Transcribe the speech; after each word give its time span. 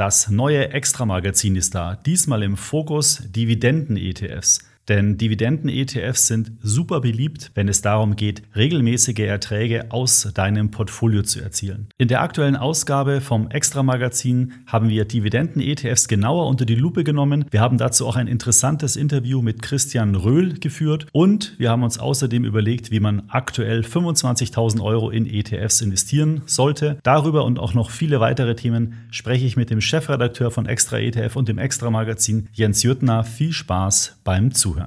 Das 0.00 0.30
neue 0.30 0.70
Extra-Magazin 0.70 1.56
ist 1.56 1.74
da. 1.74 1.94
Diesmal 1.94 2.42
im 2.42 2.56
Fokus 2.56 3.22
Dividenden-ETFs. 3.36 4.60
Denn 4.90 5.16
Dividenden-ETFs 5.16 6.26
sind 6.26 6.50
super 6.62 7.00
beliebt, 7.00 7.52
wenn 7.54 7.68
es 7.68 7.80
darum 7.80 8.16
geht, 8.16 8.42
regelmäßige 8.56 9.20
Erträge 9.20 9.92
aus 9.92 10.32
deinem 10.34 10.72
Portfolio 10.72 11.22
zu 11.22 11.40
erzielen. 11.40 11.86
In 11.96 12.08
der 12.08 12.22
aktuellen 12.22 12.56
Ausgabe 12.56 13.20
vom 13.20 13.48
Extra-Magazin 13.50 14.52
haben 14.66 14.88
wir 14.88 15.04
Dividenden-ETFs 15.04 16.08
genauer 16.08 16.48
unter 16.48 16.64
die 16.64 16.74
Lupe 16.74 17.04
genommen. 17.04 17.44
Wir 17.52 17.60
haben 17.60 17.78
dazu 17.78 18.04
auch 18.04 18.16
ein 18.16 18.26
interessantes 18.26 18.96
Interview 18.96 19.42
mit 19.42 19.62
Christian 19.62 20.16
Röhl 20.16 20.54
geführt 20.54 21.06
und 21.12 21.54
wir 21.58 21.70
haben 21.70 21.84
uns 21.84 22.00
außerdem 22.00 22.44
überlegt, 22.44 22.90
wie 22.90 22.98
man 22.98 23.22
aktuell 23.28 23.82
25.000 23.82 24.82
Euro 24.82 25.10
in 25.10 25.24
ETFs 25.24 25.82
investieren 25.82 26.42
sollte. 26.46 26.98
Darüber 27.04 27.44
und 27.44 27.60
auch 27.60 27.74
noch 27.74 27.92
viele 27.92 28.18
weitere 28.18 28.56
Themen 28.56 28.94
spreche 29.12 29.46
ich 29.46 29.56
mit 29.56 29.70
dem 29.70 29.80
Chefredakteur 29.80 30.50
von 30.50 30.66
Extra 30.66 30.98
ETF 30.98 31.36
und 31.36 31.48
dem 31.48 31.58
Extra-Magazin 31.58 32.48
Jens 32.54 32.82
Jüttner. 32.82 33.22
Viel 33.22 33.52
Spaß 33.52 34.18
beim 34.24 34.52
Zuhören. 34.52 34.79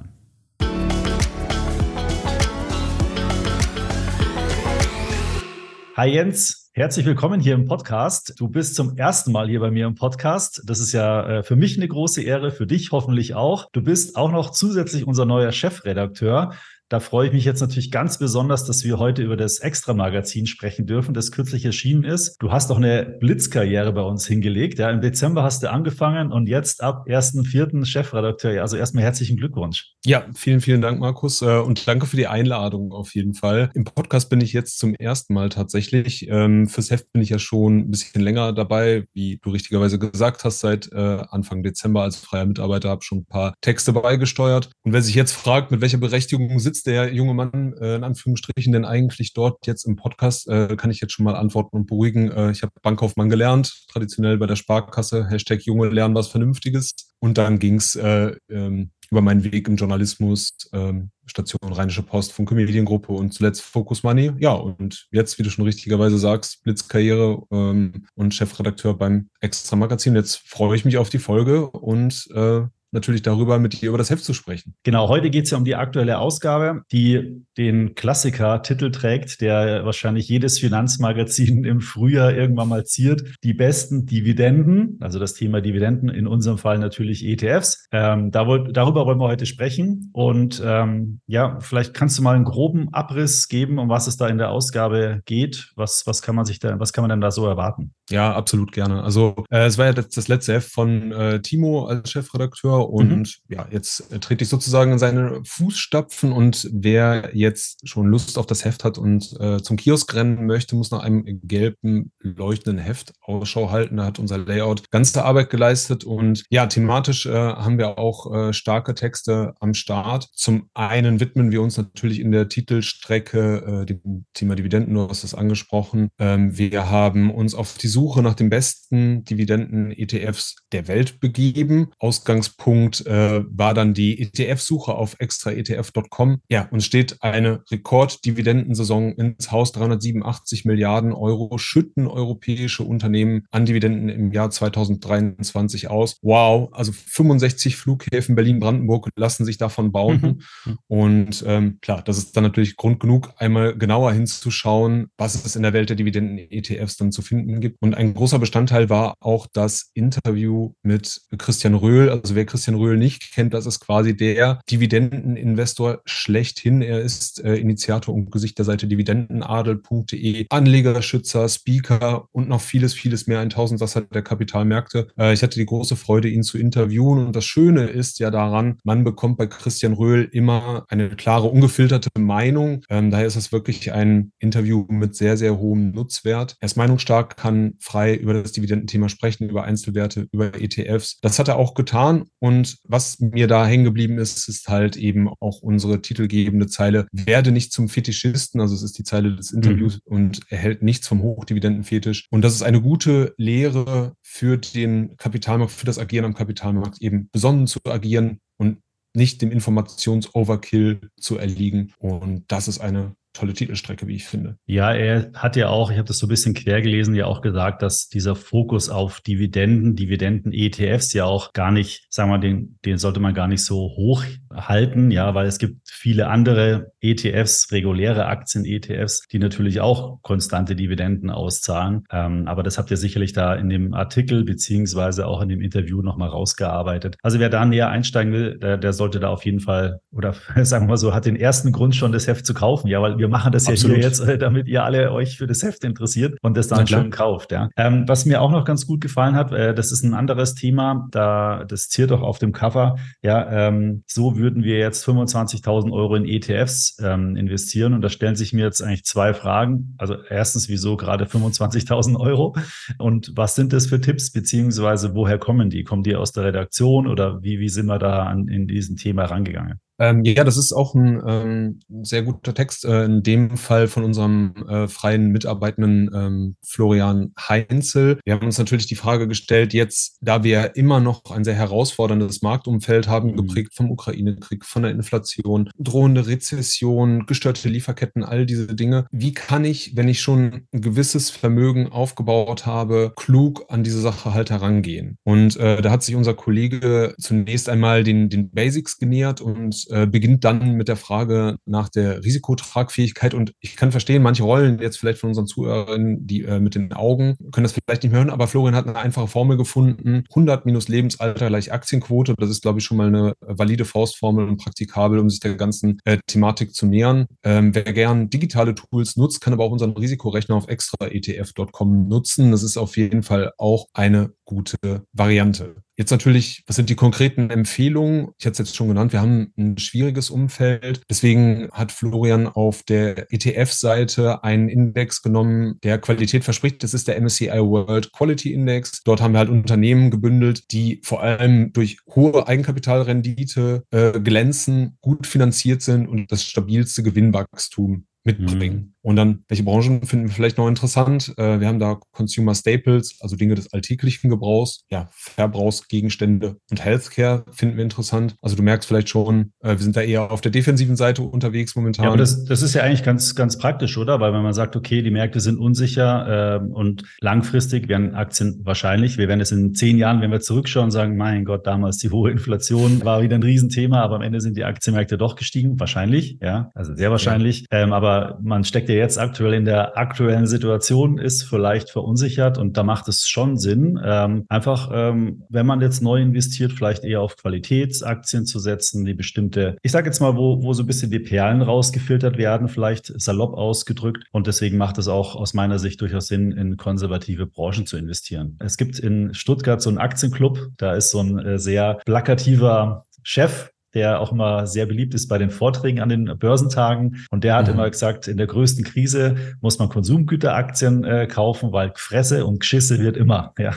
Hi 5.96 6.08
Jens, 6.08 6.72
herzlich 6.72 7.06
willkommen 7.06 7.38
hier 7.38 7.54
im 7.54 7.66
Podcast. 7.66 8.34
Du 8.40 8.48
bist 8.48 8.74
zum 8.74 8.96
ersten 8.96 9.30
Mal 9.30 9.48
hier 9.48 9.60
bei 9.60 9.70
mir 9.70 9.86
im 9.86 9.94
Podcast. 9.94 10.60
Das 10.66 10.80
ist 10.80 10.92
ja 10.92 11.38
äh, 11.38 11.42
für 11.44 11.54
mich 11.54 11.76
eine 11.76 11.86
große 11.86 12.20
Ehre, 12.20 12.50
für 12.50 12.66
dich 12.66 12.90
hoffentlich 12.90 13.36
auch. 13.36 13.70
Du 13.70 13.80
bist 13.80 14.16
auch 14.16 14.32
noch 14.32 14.50
zusätzlich 14.50 15.06
unser 15.06 15.24
neuer 15.24 15.52
Chefredakteur. 15.52 16.54
Da 16.90 17.00
freue 17.00 17.28
ich 17.28 17.32
mich 17.32 17.46
jetzt 17.46 17.60
natürlich 17.60 17.90
ganz 17.90 18.18
besonders, 18.18 18.66
dass 18.66 18.84
wir 18.84 18.98
heute 18.98 19.22
über 19.22 19.36
das 19.36 19.58
Extra-Magazin 19.58 20.46
sprechen 20.46 20.86
dürfen, 20.86 21.14
das 21.14 21.32
kürzlich 21.32 21.64
erschienen 21.64 22.04
ist. 22.04 22.36
Du 22.40 22.52
hast 22.52 22.70
auch 22.70 22.76
eine 22.76 23.16
Blitzkarriere 23.20 23.92
bei 23.92 24.02
uns 24.02 24.26
hingelegt. 24.26 24.78
Ja, 24.78 24.90
im 24.90 25.00
Dezember 25.00 25.42
hast 25.42 25.62
du 25.62 25.70
angefangen 25.70 26.30
und 26.30 26.46
jetzt 26.46 26.82
ab 26.82 27.06
1.4. 27.08 27.86
Chefredakteur. 27.86 28.60
Also 28.60 28.76
erstmal 28.76 29.02
herzlichen 29.02 29.38
Glückwunsch. 29.38 29.94
Ja, 30.04 30.26
vielen, 30.36 30.60
vielen 30.60 30.82
Dank, 30.82 31.00
Markus. 31.00 31.40
Äh, 31.40 31.58
und 31.58 31.88
danke 31.88 32.04
für 32.04 32.16
die 32.16 32.26
Einladung 32.26 32.92
auf 32.92 33.14
jeden 33.14 33.32
Fall. 33.32 33.70
Im 33.74 33.84
Podcast 33.84 34.28
bin 34.28 34.42
ich 34.42 34.52
jetzt 34.52 34.78
zum 34.78 34.94
ersten 34.94 35.32
Mal 35.32 35.48
tatsächlich. 35.48 36.28
Ähm, 36.28 36.68
fürs 36.68 36.90
Heft 36.90 37.10
bin 37.12 37.22
ich 37.22 37.30
ja 37.30 37.38
schon 37.38 37.78
ein 37.78 37.90
bisschen 37.90 38.22
länger 38.22 38.52
dabei, 38.52 39.06
wie 39.14 39.38
du 39.42 39.50
richtigerweise 39.50 39.98
gesagt 39.98 40.44
hast, 40.44 40.60
seit 40.60 40.92
äh, 40.92 41.24
Anfang 41.30 41.62
Dezember 41.62 42.02
als 42.02 42.16
freier 42.16 42.44
Mitarbeiter 42.44 42.90
habe 42.90 43.02
schon 43.02 43.18
ein 43.18 43.26
paar 43.26 43.54
Texte 43.62 43.94
beigesteuert. 43.94 44.70
Und 44.82 44.92
wer 44.92 45.02
sich 45.02 45.14
jetzt 45.14 45.32
fragt, 45.32 45.70
mit 45.70 45.80
welcher 45.80 45.98
Berechtigung 45.98 46.58
sitzt 46.58 46.73
sitzt 46.74 46.86
der 46.88 47.14
junge 47.14 47.34
Mann 47.34 47.74
äh, 47.80 47.94
in 47.96 48.04
Anführungsstrichen 48.04 48.72
denn 48.72 48.84
eigentlich 48.84 49.32
dort 49.32 49.66
jetzt 49.66 49.84
im 49.84 49.94
Podcast? 49.94 50.48
Äh, 50.48 50.76
kann 50.76 50.90
ich 50.90 51.00
jetzt 51.00 51.12
schon 51.12 51.24
mal 51.24 51.36
antworten 51.36 51.76
und 51.76 51.86
beruhigen. 51.86 52.32
Äh, 52.32 52.50
ich 52.50 52.62
habe 52.62 52.72
Bankkaufmann 52.82 53.28
gelernt, 53.28 53.86
traditionell 53.88 54.38
bei 54.38 54.46
der 54.46 54.56
Sparkasse, 54.56 55.28
Hashtag 55.28 55.62
Junge 55.62 55.88
lernen 55.88 56.16
was 56.16 56.28
Vernünftiges. 56.28 56.92
Und 57.20 57.38
dann 57.38 57.60
ging 57.60 57.76
es 57.76 57.94
äh, 57.94 58.32
ähm, 58.50 58.90
über 59.10 59.20
meinen 59.20 59.44
Weg 59.44 59.68
im 59.68 59.76
Journalismus, 59.76 60.50
ähm, 60.72 61.10
Station 61.26 61.72
Rheinische 61.72 62.02
Post, 62.02 62.32
Funke 62.32 62.56
Mediengruppe 62.56 63.12
und 63.12 63.32
zuletzt 63.32 63.62
Focus 63.62 64.02
Money. 64.02 64.32
Ja, 64.38 64.52
und 64.52 65.06
jetzt, 65.12 65.38
wie 65.38 65.44
du 65.44 65.50
schon 65.50 65.64
richtigerweise 65.64 66.18
sagst, 66.18 66.64
Blitzkarriere 66.64 67.42
ähm, 67.52 68.06
und 68.16 68.34
Chefredakteur 68.34 68.94
beim 68.94 69.28
Extra 69.40 69.76
Magazin. 69.76 70.16
Jetzt 70.16 70.40
freue 70.44 70.76
ich 70.76 70.84
mich 70.84 70.98
auf 70.98 71.08
die 71.08 71.18
Folge 71.18 71.70
und 71.70 72.26
äh, 72.34 72.62
natürlich 72.94 73.22
darüber, 73.22 73.58
mit 73.58 73.80
dir 73.80 73.88
über 73.88 73.98
das 73.98 74.10
Heft 74.10 74.24
zu 74.24 74.34
sprechen. 74.34 74.74
Genau, 74.82 75.08
heute 75.08 75.30
geht 75.30 75.44
es 75.44 75.50
ja 75.50 75.58
um 75.58 75.64
die 75.64 75.74
aktuelle 75.74 76.18
Ausgabe, 76.18 76.82
die 76.92 77.44
den 77.56 77.94
Klassiker-Titel 77.94 78.90
trägt, 78.90 79.40
der 79.40 79.84
wahrscheinlich 79.84 80.28
jedes 80.28 80.58
Finanzmagazin 80.58 81.64
im 81.64 81.80
Frühjahr 81.80 82.32
irgendwann 82.32 82.68
mal 82.68 82.84
ziert. 82.84 83.22
Die 83.44 83.54
besten 83.54 84.06
Dividenden, 84.06 84.98
also 85.00 85.18
das 85.18 85.34
Thema 85.34 85.60
Dividenden, 85.60 86.08
in 86.08 86.26
unserem 86.26 86.58
Fall 86.58 86.78
natürlich 86.78 87.24
ETFs. 87.24 87.86
Ähm, 87.92 88.30
da 88.30 88.46
wollt, 88.46 88.76
darüber 88.76 89.06
wollen 89.06 89.18
wir 89.18 89.28
heute 89.28 89.46
sprechen. 89.46 90.10
Und 90.12 90.62
ähm, 90.64 91.20
ja, 91.26 91.58
vielleicht 91.60 91.94
kannst 91.94 92.18
du 92.18 92.22
mal 92.22 92.34
einen 92.34 92.44
groben 92.44 92.92
Abriss 92.92 93.48
geben, 93.48 93.78
um 93.78 93.88
was 93.88 94.06
es 94.06 94.16
da 94.16 94.28
in 94.28 94.38
der 94.38 94.50
Ausgabe 94.50 95.20
geht. 95.26 95.72
Was, 95.76 96.06
was 96.06 96.22
kann 96.22 96.34
man 96.34 96.44
sich 96.44 96.58
da, 96.58 96.78
was 96.78 96.92
kann 96.92 97.02
man 97.02 97.10
denn 97.10 97.20
da 97.20 97.30
so 97.30 97.46
erwarten? 97.46 97.92
Ja, 98.10 98.34
absolut 98.34 98.72
gerne. 98.72 99.02
Also 99.02 99.34
äh, 99.50 99.66
es 99.66 99.78
war 99.78 99.86
ja 99.86 99.92
das, 99.92 100.08
das 100.10 100.28
letzte 100.28 100.54
Heft 100.54 100.70
von 100.70 101.12
äh, 101.12 101.40
Timo 101.40 101.86
als 101.86 102.10
Chefredakteur 102.10 102.83
und 102.84 103.18
mhm. 103.18 103.54
ja, 103.54 103.66
jetzt 103.70 104.12
äh, 104.12 104.18
trete 104.18 104.44
ich 104.44 104.50
sozusagen 104.50 104.92
in 104.92 104.98
seine 104.98 105.40
Fußstapfen 105.44 106.32
und 106.32 106.68
wer 106.72 107.30
jetzt 107.34 107.88
schon 107.88 108.06
Lust 108.06 108.38
auf 108.38 108.46
das 108.46 108.64
Heft 108.64 108.84
hat 108.84 108.98
und 108.98 109.34
äh, 109.40 109.62
zum 109.62 109.76
Kiosk 109.76 110.14
rennen 110.14 110.46
möchte, 110.46 110.76
muss 110.76 110.90
nach 110.90 111.02
einem 111.02 111.24
gelben 111.42 112.12
leuchtenden 112.20 112.82
Heft 112.82 113.12
Ausschau 113.22 113.70
halten. 113.70 113.96
Da 113.96 114.06
hat 114.06 114.18
unser 114.18 114.38
Layout 114.38 114.90
ganze 114.90 115.24
Arbeit 115.24 115.50
geleistet 115.50 116.04
und 116.04 116.44
ja, 116.50 116.66
thematisch 116.66 117.26
äh, 117.26 117.32
haben 117.32 117.78
wir 117.78 117.98
auch 117.98 118.32
äh, 118.32 118.52
starke 118.52 118.94
Texte 118.94 119.54
am 119.60 119.74
Start. 119.74 120.28
Zum 120.34 120.68
einen 120.74 121.20
widmen 121.20 121.50
wir 121.50 121.62
uns 121.62 121.76
natürlich 121.76 122.20
in 122.20 122.32
der 122.32 122.48
Titelstrecke 122.48 123.82
äh, 123.82 123.86
dem 123.86 124.26
Thema 124.34 124.54
Dividenden, 124.54 124.94
du 124.94 125.08
hast 125.08 125.24
das 125.24 125.34
angesprochen. 125.34 126.08
Ähm, 126.18 126.56
wir 126.56 126.90
haben 126.90 127.30
uns 127.30 127.54
auf 127.54 127.78
die 127.78 127.88
Suche 127.88 128.22
nach 128.22 128.34
den 128.34 128.50
besten 128.50 129.24
Dividenden-ETFs 129.24 130.56
der 130.72 130.88
Welt 130.88 131.20
begeben. 131.20 131.90
Ausgangspunkt 131.98 132.73
Punkt 132.74 133.06
äh, 133.06 133.44
war 133.56 133.72
dann 133.72 133.94
die 133.94 134.20
ETF-Suche 134.20 134.92
auf 134.94 135.14
extraetf.com. 135.20 136.40
Ja, 136.48 136.66
uns 136.72 136.84
steht 136.84 137.22
eine 137.22 137.62
Rekorddividendensaison 137.70 139.12
ins 139.12 139.52
Haus. 139.52 139.70
387 139.70 140.64
Milliarden 140.64 141.12
Euro 141.12 141.56
schütten 141.56 142.08
europäische 142.08 142.82
Unternehmen 142.82 143.44
an 143.52 143.64
Dividenden 143.64 144.08
im 144.08 144.32
Jahr 144.32 144.50
2023 144.50 145.88
aus. 145.88 146.16
Wow, 146.22 146.70
also 146.72 146.90
65 146.90 147.76
Flughäfen 147.76 148.34
Berlin-Brandenburg 148.34 149.10
lassen 149.14 149.44
sich 149.44 149.56
davon 149.56 149.92
bauen. 149.92 150.42
Mhm. 150.64 150.78
Und 150.88 151.44
ähm, 151.46 151.78
klar, 151.80 152.02
das 152.02 152.18
ist 152.18 152.36
dann 152.36 152.42
natürlich 152.42 152.76
Grund 152.76 152.98
genug, 152.98 153.34
einmal 153.36 153.78
genauer 153.78 154.12
hinzuschauen, 154.12 155.12
was 155.16 155.36
es 155.36 155.54
in 155.54 155.62
der 155.62 155.72
Welt 155.72 155.90
der 155.90 155.96
Dividenden-ETFs 155.96 156.96
dann 156.96 157.12
zu 157.12 157.22
finden 157.22 157.60
gibt. 157.60 157.80
Und 157.80 157.94
ein 157.94 158.14
großer 158.14 158.40
Bestandteil 158.40 158.90
war 158.90 159.14
auch 159.20 159.46
das 159.52 159.92
Interview 159.94 160.72
mit 160.82 161.20
Christian 161.38 161.74
Röhl. 161.74 162.10
Also 162.10 162.34
wer 162.34 162.44
Christian 162.54 162.76
Röhl 162.76 162.96
nicht 162.96 163.32
kennt, 163.32 163.52
das 163.52 163.66
ist 163.66 163.80
quasi 163.80 164.16
der 164.16 164.60
Dividendeninvestor 164.70 166.02
schlechthin. 166.04 166.82
Er 166.82 167.00
ist 167.00 167.42
äh, 167.42 167.56
Initiator 167.56 168.14
und 168.14 168.30
Gesicht 168.30 168.58
der 168.58 168.64
Seite 168.64 168.86
dividendenadel.de, 168.86 170.46
Anlegerschützer, 170.50 171.48
Speaker 171.48 172.28
und 172.30 172.48
noch 172.48 172.60
vieles, 172.60 172.94
vieles 172.94 173.26
mehr, 173.26 173.40
ein 173.40 173.50
Tausendsasser 173.50 174.02
der 174.02 174.22
Kapitalmärkte. 174.22 175.08
Äh, 175.18 175.34
ich 175.34 175.42
hatte 175.42 175.58
die 175.58 175.66
große 175.66 175.96
Freude, 175.96 176.28
ihn 176.28 176.44
zu 176.44 176.56
interviewen 176.56 177.26
und 177.26 177.34
das 177.34 177.44
Schöne 177.44 177.86
ist 177.86 178.20
ja 178.20 178.30
daran, 178.30 178.78
man 178.84 179.02
bekommt 179.02 179.36
bei 179.36 179.48
Christian 179.48 179.94
Röhl 179.94 180.28
immer 180.30 180.84
eine 180.88 181.08
klare, 181.08 181.48
ungefilterte 181.48 182.10
Meinung. 182.16 182.84
Ähm, 182.88 183.10
daher 183.10 183.26
ist 183.26 183.34
es 183.34 183.50
wirklich 183.50 183.92
ein 183.92 184.30
Interview 184.38 184.86
mit 184.88 185.16
sehr, 185.16 185.36
sehr 185.36 185.58
hohem 185.58 185.90
Nutzwert. 185.90 186.54
Er 186.60 186.66
ist 186.66 186.76
meinungsstark, 186.76 187.36
kann 187.36 187.74
frei 187.80 188.14
über 188.14 188.32
das 188.32 188.52
Dividendenthema 188.52 189.08
sprechen, 189.08 189.48
über 189.48 189.64
Einzelwerte, 189.64 190.28
über 190.30 190.54
ETFs. 190.54 191.18
Das 191.20 191.40
hat 191.40 191.48
er 191.48 191.56
auch 191.56 191.74
getan 191.74 192.26
und 192.44 192.76
was 192.84 193.20
mir 193.20 193.46
da 193.46 193.66
hängen 193.66 193.84
geblieben 193.84 194.18
ist, 194.18 194.50
ist 194.50 194.68
halt 194.68 194.98
eben 194.98 195.30
auch 195.30 195.62
unsere 195.62 196.02
titelgebende 196.02 196.66
Zeile, 196.66 197.06
werde 197.10 197.52
nicht 197.52 197.72
zum 197.72 197.88
Fetischisten, 197.88 198.60
also 198.60 198.74
es 198.74 198.82
ist 198.82 198.98
die 198.98 199.02
Zeile 199.02 199.34
des 199.34 199.50
Interviews 199.50 200.00
mhm. 200.04 200.14
und 200.14 200.40
erhält 200.50 200.82
nichts 200.82 201.08
vom 201.08 201.22
Hochdividendenfetisch. 201.22 202.26
Und 202.30 202.42
das 202.42 202.54
ist 202.54 202.60
eine 202.60 202.82
gute 202.82 203.32
Lehre 203.38 204.14
für 204.20 204.58
den 204.58 205.16
Kapitalmarkt, 205.16 205.72
für 205.72 205.86
das 205.86 205.98
Agieren 205.98 206.26
am 206.26 206.34
Kapitalmarkt, 206.34 207.00
eben 207.00 207.30
besonnen 207.32 207.66
zu 207.66 207.80
agieren 207.86 208.40
und 208.58 208.76
nicht 209.14 209.40
dem 209.40 209.50
Informations-Overkill 209.50 211.00
zu 211.18 211.38
erliegen. 211.38 211.94
Und 211.96 212.44
das 212.48 212.68
ist 212.68 212.78
eine 212.78 213.16
tolle 213.34 213.52
Titelstrecke, 213.52 214.06
wie 214.06 214.16
ich 214.16 214.24
finde. 214.24 214.56
Ja, 214.64 214.92
er 214.94 215.30
hat 215.34 215.56
ja 215.56 215.68
auch, 215.68 215.90
ich 215.90 215.98
habe 215.98 216.08
das 216.08 216.18
so 216.18 216.26
ein 216.26 216.30
bisschen 216.30 216.54
quer 216.54 216.80
gelesen, 216.80 217.14
ja 217.14 217.26
auch 217.26 217.42
gesagt, 217.42 217.82
dass 217.82 218.08
dieser 218.08 218.36
Fokus 218.36 218.88
auf 218.88 219.20
Dividenden, 219.20 219.96
Dividenden-ETFs 219.96 221.12
ja 221.12 221.26
auch 221.26 221.52
gar 221.52 221.72
nicht, 221.72 222.06
sagen 222.10 222.30
wir, 222.30 222.38
den, 222.38 222.78
den 222.84 222.96
sollte 222.96 223.20
man 223.20 223.34
gar 223.34 223.48
nicht 223.48 223.64
so 223.64 223.76
hoch 223.76 224.24
halten, 224.54 225.10
ja, 225.10 225.34
weil 225.34 225.46
es 225.46 225.58
gibt 225.58 225.88
viele 225.88 226.28
andere 226.28 226.92
ETFs, 227.00 227.68
reguläre 227.72 228.26
Aktien-ETFs, 228.26 229.26
die 229.28 229.38
natürlich 229.38 229.80
auch 229.80 230.22
konstante 230.22 230.76
Dividenden 230.76 231.30
auszahlen. 231.30 232.04
Ähm, 232.10 232.46
aber 232.46 232.62
das 232.62 232.78
habt 232.78 232.90
ihr 232.90 232.96
sicherlich 232.96 233.32
da 233.32 233.54
in 233.54 233.68
dem 233.68 233.94
Artikel 233.94 234.44
beziehungsweise 234.44 235.26
auch 235.26 235.42
in 235.42 235.48
dem 235.48 235.60
Interview 235.60 236.02
nochmal 236.02 236.28
rausgearbeitet. 236.28 237.16
Also 237.22 237.40
wer 237.40 237.50
da 237.50 237.64
näher 237.64 237.88
einsteigen 237.88 238.32
will, 238.32 238.58
der, 238.58 238.76
der 238.78 238.92
sollte 238.92 239.20
da 239.20 239.28
auf 239.28 239.44
jeden 239.44 239.60
Fall, 239.60 240.00
oder 240.12 240.34
sagen 240.62 240.86
wir 240.86 240.90
mal 240.90 240.96
so, 240.96 241.14
hat 241.14 241.26
den 241.26 241.36
ersten 241.36 241.72
Grund 241.72 241.96
schon, 241.96 242.12
das 242.12 242.26
Heft 242.26 242.46
zu 242.46 242.54
kaufen, 242.54 242.88
ja, 242.88 243.02
weil 243.02 243.18
wir 243.18 243.28
machen 243.28 243.52
das 243.52 243.66
Absolut. 243.66 243.96
ja 243.96 244.02
hier 244.02 244.08
jetzt, 244.08 244.20
äh, 244.20 244.38
damit 244.38 244.68
ihr 244.68 244.84
alle 244.84 245.12
euch 245.12 245.36
für 245.36 245.46
das 245.46 245.62
Heft 245.62 245.84
interessiert 245.84 246.38
und 246.42 246.56
das 246.56 246.68
dann 246.68 246.86
schön 246.86 247.10
kauft, 247.10 247.52
ja. 247.52 247.68
Ähm, 247.76 248.04
was 248.06 248.24
mir 248.24 248.40
auch 248.40 248.50
noch 248.50 248.64
ganz 248.64 248.86
gut 248.86 249.00
gefallen 249.00 249.34
hat, 249.34 249.52
äh, 249.52 249.74
das 249.74 249.92
ist 249.92 250.04
ein 250.04 250.14
anderes 250.14 250.54
Thema, 250.54 251.08
da, 251.10 251.64
das 251.66 251.88
ziert 251.88 252.12
auch 252.12 252.22
auf 252.22 252.38
dem 252.38 252.52
Cover, 252.52 252.96
ja, 253.22 253.68
ähm, 253.68 254.04
so 254.06 254.36
würde 254.36 254.43
würden 254.44 254.62
wir 254.62 254.78
jetzt 254.78 255.08
25.000 255.08 255.90
Euro 255.90 256.16
in 256.16 256.26
ETFs 256.26 256.98
ähm, 257.02 257.34
investieren. 257.34 257.94
Und 257.94 258.02
da 258.02 258.10
stellen 258.10 258.36
sich 258.36 258.52
mir 258.52 258.66
jetzt 258.66 258.82
eigentlich 258.82 259.04
zwei 259.04 259.32
Fragen. 259.32 259.94
Also 259.96 260.16
erstens, 260.28 260.68
wieso 260.68 260.98
gerade 260.98 261.24
25.000 261.24 262.20
Euro? 262.20 262.54
Und 262.98 263.32
was 263.34 263.54
sind 263.54 263.72
das 263.72 263.86
für 263.86 264.02
Tipps, 264.02 264.30
beziehungsweise 264.32 265.14
woher 265.14 265.38
kommen 265.38 265.70
die? 265.70 265.82
Kommen 265.82 266.02
die 266.02 266.14
aus 266.14 266.32
der 266.32 266.44
Redaktion 266.44 267.06
oder 267.06 267.42
wie, 267.42 267.58
wie 267.58 267.70
sind 267.70 267.86
wir 267.86 267.98
da 267.98 268.24
an, 268.24 268.48
in 268.48 268.68
diesem 268.68 268.96
Thema 268.96 269.24
rangegangen? 269.24 269.80
Ähm, 269.98 270.24
ja, 270.24 270.44
das 270.44 270.56
ist 270.56 270.72
auch 270.72 270.94
ein 270.94 271.22
ähm, 271.26 271.80
sehr 272.02 272.22
guter 272.22 272.54
Text, 272.54 272.84
äh, 272.84 273.04
in 273.04 273.22
dem 273.22 273.56
Fall 273.56 273.86
von 273.86 274.04
unserem 274.04 274.54
äh, 274.68 274.88
freien 274.88 275.30
Mitarbeitenden 275.30 276.10
ähm, 276.14 276.56
Florian 276.64 277.32
Heinzel. 277.38 278.18
Wir 278.24 278.34
haben 278.34 278.46
uns 278.46 278.58
natürlich 278.58 278.86
die 278.86 278.96
Frage 278.96 279.28
gestellt, 279.28 279.72
jetzt, 279.72 280.18
da 280.20 280.42
wir 280.42 280.76
immer 280.76 281.00
noch 281.00 281.22
ein 281.30 281.44
sehr 281.44 281.54
herausforderndes 281.54 282.42
Marktumfeld 282.42 283.08
haben, 283.08 283.32
mhm. 283.32 283.36
geprägt 283.36 283.74
vom 283.74 283.90
Ukraine-Krieg, 283.90 284.64
von 284.64 284.82
der 284.82 284.92
Inflation, 284.92 285.70
drohende 285.78 286.26
Rezession, 286.26 287.26
gestörte 287.26 287.68
Lieferketten, 287.68 288.24
all 288.24 288.46
diese 288.46 288.74
Dinge, 288.74 289.06
wie 289.12 289.32
kann 289.32 289.64
ich, 289.64 289.96
wenn 289.96 290.08
ich 290.08 290.20
schon 290.20 290.66
ein 290.72 290.80
gewisses 290.80 291.30
Vermögen 291.30 291.88
aufgebaut 291.88 292.66
habe, 292.66 293.12
klug 293.16 293.64
an 293.68 293.84
diese 293.84 294.00
Sache 294.00 294.34
halt 294.34 294.50
herangehen? 294.50 295.18
Und 295.22 295.56
äh, 295.56 295.80
da 295.80 295.90
hat 295.90 296.02
sich 296.02 296.16
unser 296.16 296.34
Kollege 296.34 297.14
zunächst 297.18 297.68
einmal 297.68 298.02
den, 298.02 298.28
den 298.28 298.50
Basics 298.50 298.98
genähert 298.98 299.40
und 299.40 299.83
äh, 299.90 300.06
beginnt 300.06 300.44
dann 300.44 300.72
mit 300.72 300.88
der 300.88 300.96
Frage 300.96 301.56
nach 301.66 301.88
der 301.88 302.24
Risikotragfähigkeit. 302.24 303.34
Und 303.34 303.54
ich 303.60 303.76
kann 303.76 303.92
verstehen, 303.92 304.22
manche 304.22 304.42
Rollen 304.42 304.78
jetzt 304.80 304.98
vielleicht 304.98 305.18
von 305.18 305.28
unseren 305.28 305.46
Zuhörern, 305.46 306.26
die 306.26 306.42
äh, 306.42 306.60
mit 306.60 306.74
den 306.74 306.92
Augen 306.92 307.36
können 307.52 307.64
das 307.64 307.72
vielleicht 307.72 308.02
nicht 308.02 308.12
mehr 308.12 308.20
hören, 308.20 308.30
aber 308.30 308.48
Florian 308.48 308.74
hat 308.74 308.86
eine 308.86 308.96
einfache 308.96 309.28
Formel 309.28 309.56
gefunden. 309.56 310.24
100 310.30 310.66
minus 310.66 310.88
Lebensalter 310.88 311.48
gleich 311.48 311.72
Aktienquote. 311.72 312.34
Das 312.36 312.50
ist, 312.50 312.62
glaube 312.62 312.78
ich, 312.78 312.84
schon 312.84 312.96
mal 312.96 313.08
eine 313.08 313.34
valide 313.40 313.84
Faustformel 313.84 314.48
und 314.48 314.56
praktikabel, 314.58 315.18
um 315.18 315.30
sich 315.30 315.40
der 315.40 315.54
ganzen 315.54 315.98
äh, 316.04 316.18
Thematik 316.26 316.74
zu 316.74 316.86
nähern. 316.86 317.26
Ähm, 317.42 317.74
wer 317.74 317.84
gern 317.84 318.30
digitale 318.30 318.74
Tools 318.74 319.16
nutzt, 319.16 319.40
kann 319.40 319.52
aber 319.52 319.64
auch 319.64 319.70
unseren 319.70 319.92
Risikorechner 319.92 320.56
auf 320.56 320.68
extraetf.com 320.68 322.08
nutzen. 322.08 322.50
Das 322.50 322.62
ist 322.62 322.76
auf 322.76 322.96
jeden 322.96 323.22
Fall 323.22 323.52
auch 323.58 323.86
eine 323.92 324.32
gute 324.44 324.76
Variante. 325.12 325.76
Jetzt 325.96 326.10
natürlich, 326.10 326.64
was 326.66 326.76
sind 326.76 326.90
die 326.90 326.96
konkreten 326.96 327.50
Empfehlungen? 327.50 328.30
Ich 328.38 328.46
hatte 328.46 328.54
es 328.54 328.58
jetzt 328.58 328.76
schon 328.76 328.88
genannt, 328.88 329.12
wir 329.12 329.20
haben 329.20 329.52
ein 329.56 329.78
schwieriges 329.78 330.28
Umfeld. 330.28 331.02
Deswegen 331.08 331.68
hat 331.72 331.92
Florian 331.92 332.48
auf 332.48 332.82
der 332.82 333.32
ETF-Seite 333.32 334.42
einen 334.42 334.68
Index 334.68 335.22
genommen, 335.22 335.78
der 335.84 335.98
Qualität 335.98 336.42
verspricht. 336.42 336.82
Das 336.82 336.94
ist 336.94 337.06
der 337.06 337.20
MSCI 337.20 337.60
World 337.60 338.12
Quality 338.12 338.52
Index. 338.52 339.02
Dort 339.04 339.20
haben 339.20 339.32
wir 339.32 339.38
halt 339.38 339.50
Unternehmen 339.50 340.10
gebündelt, 340.10 340.72
die 340.72 341.00
vor 341.04 341.22
allem 341.22 341.72
durch 341.72 341.98
hohe 342.10 342.46
Eigenkapitalrendite 342.46 343.84
äh, 343.90 344.20
glänzen, 344.20 344.98
gut 345.00 345.26
finanziert 345.28 345.82
sind 345.82 346.08
und 346.08 346.32
das 346.32 346.44
stabilste 346.44 347.04
Gewinnwachstum 347.04 348.06
mitbringen. 348.24 348.76
Mhm. 348.76 348.93
Und 349.04 349.16
dann, 349.16 349.44
welche 349.48 349.64
Branchen 349.64 350.02
finden 350.06 350.28
wir 350.28 350.34
vielleicht 350.34 350.56
noch 350.56 350.66
interessant? 350.66 351.34
Äh, 351.36 351.60
wir 351.60 351.68
haben 351.68 351.78
da 351.78 352.00
Consumer 352.12 352.54
Staples, 352.54 353.18
also 353.20 353.36
Dinge 353.36 353.54
des 353.54 353.70
alltäglichen 353.70 354.30
Gebrauchs, 354.30 354.84
ja, 354.90 355.08
Verbrauchsgegenstände 355.10 356.56
und 356.70 356.82
Healthcare 356.82 357.44
finden 357.52 357.76
wir 357.76 357.84
interessant. 357.84 358.34
Also 358.40 358.56
du 358.56 358.62
merkst 358.62 358.88
vielleicht 358.88 359.10
schon, 359.10 359.52
äh, 359.60 359.72
wir 359.72 359.78
sind 359.78 359.94
da 359.94 360.00
eher 360.00 360.32
auf 360.32 360.40
der 360.40 360.52
defensiven 360.52 360.96
Seite 360.96 361.20
unterwegs 361.20 361.76
momentan. 361.76 362.04
Ja, 362.04 362.08
aber 362.08 362.16
das, 362.16 362.46
das 362.46 362.62
ist 362.62 362.72
ja 362.72 362.82
eigentlich 362.82 363.02
ganz, 363.02 363.34
ganz 363.34 363.58
praktisch, 363.58 363.98
oder? 363.98 364.20
Weil 364.20 364.32
wenn 364.32 364.42
man 364.42 364.54
sagt, 364.54 364.74
okay, 364.74 365.02
die 365.02 365.10
Märkte 365.10 365.40
sind 365.40 365.58
unsicher 365.58 366.62
äh, 366.62 366.66
und 366.66 367.04
langfristig 367.20 367.88
werden 367.88 368.14
Aktien 368.14 368.60
wahrscheinlich, 368.64 369.18
wir 369.18 369.28
werden 369.28 369.42
es 369.42 369.52
in 369.52 369.74
zehn 369.74 369.98
Jahren, 369.98 370.22
wenn 370.22 370.30
wir 370.30 370.40
zurückschauen, 370.40 370.90
sagen, 370.90 371.18
mein 371.18 371.44
Gott, 371.44 371.66
damals 371.66 371.98
die 371.98 372.08
hohe 372.08 372.30
Inflation 372.30 373.04
war 373.04 373.20
wieder 373.20 373.34
ein 373.34 373.42
Riesenthema, 373.42 374.00
aber 374.00 374.16
am 374.16 374.22
Ende 374.22 374.40
sind 374.40 374.56
die 374.56 374.64
Aktienmärkte 374.64 375.18
doch 375.18 375.36
gestiegen, 375.36 375.78
wahrscheinlich, 375.78 376.38
ja, 376.40 376.70
also 376.74 376.94
sehr 376.94 377.10
wahrscheinlich. 377.10 377.66
Ja. 377.70 377.80
Ähm, 377.82 377.92
aber 377.92 378.38
man 378.42 378.64
steckt 378.64 378.88
ja 378.88 378.93
der 378.94 379.02
jetzt 379.02 379.18
aktuell 379.18 379.54
in 379.54 379.64
der 379.64 379.98
aktuellen 379.98 380.46
Situation 380.46 381.18
ist, 381.18 381.42
vielleicht 381.42 381.90
verunsichert. 381.90 382.58
Und 382.58 382.76
da 382.76 382.84
macht 382.84 383.08
es 383.08 383.26
schon 383.26 383.56
Sinn, 383.56 384.00
ähm, 384.04 384.44
einfach, 384.48 384.88
ähm, 384.94 385.42
wenn 385.48 385.66
man 385.66 385.80
jetzt 385.80 386.00
neu 386.00 386.22
investiert, 386.22 386.70
vielleicht 386.70 387.02
eher 387.02 387.20
auf 387.20 387.36
Qualitätsaktien 387.36 388.46
zu 388.46 388.60
setzen, 388.60 389.04
die 389.04 389.14
bestimmte, 389.14 389.76
ich 389.82 389.90
sage 389.90 390.06
jetzt 390.06 390.20
mal, 390.20 390.36
wo, 390.36 390.62
wo 390.62 390.72
so 390.74 390.84
ein 390.84 390.86
bisschen 390.86 391.10
die 391.10 391.18
Perlen 391.18 391.60
rausgefiltert 391.60 392.38
werden, 392.38 392.68
vielleicht 392.68 393.12
salopp 393.20 393.54
ausgedrückt. 393.54 394.26
Und 394.30 394.46
deswegen 394.46 394.78
macht 394.78 394.96
es 394.98 395.08
auch 395.08 395.34
aus 395.34 395.54
meiner 395.54 395.80
Sicht 395.80 396.00
durchaus 396.00 396.28
Sinn, 396.28 396.52
in 396.52 396.76
konservative 396.76 397.46
Branchen 397.46 397.86
zu 397.86 397.96
investieren. 397.96 398.56
Es 398.60 398.76
gibt 398.76 399.00
in 399.00 399.34
Stuttgart 399.34 399.82
so 399.82 399.90
einen 399.90 399.98
Aktienclub, 399.98 400.68
da 400.76 400.94
ist 400.94 401.10
so 401.10 401.18
ein 401.18 401.40
äh, 401.40 401.58
sehr 401.58 401.98
plakativer 402.04 403.06
Chef, 403.24 403.72
der 403.94 404.20
auch 404.20 404.32
immer 404.32 404.66
sehr 404.66 404.86
beliebt 404.86 405.14
ist 405.14 405.28
bei 405.28 405.38
den 405.38 405.50
Vorträgen 405.50 406.00
an 406.00 406.08
den 406.08 406.38
Börsentagen. 406.38 407.24
Und 407.30 407.44
der 407.44 407.56
hat 407.56 407.68
mhm. 407.68 407.74
immer 407.74 407.90
gesagt, 407.90 408.28
in 408.28 408.36
der 408.36 408.46
größten 408.46 408.84
Krise 408.84 409.36
muss 409.60 409.78
man 409.78 409.88
Konsumgüteraktien 409.88 411.04
äh, 411.04 411.26
kaufen, 411.26 411.72
weil 411.72 411.92
Fresse 411.94 412.44
und 412.46 412.60
Geschisse 412.60 412.98
wird 412.98 413.16
immer. 413.16 413.52
Ja. 413.64 413.70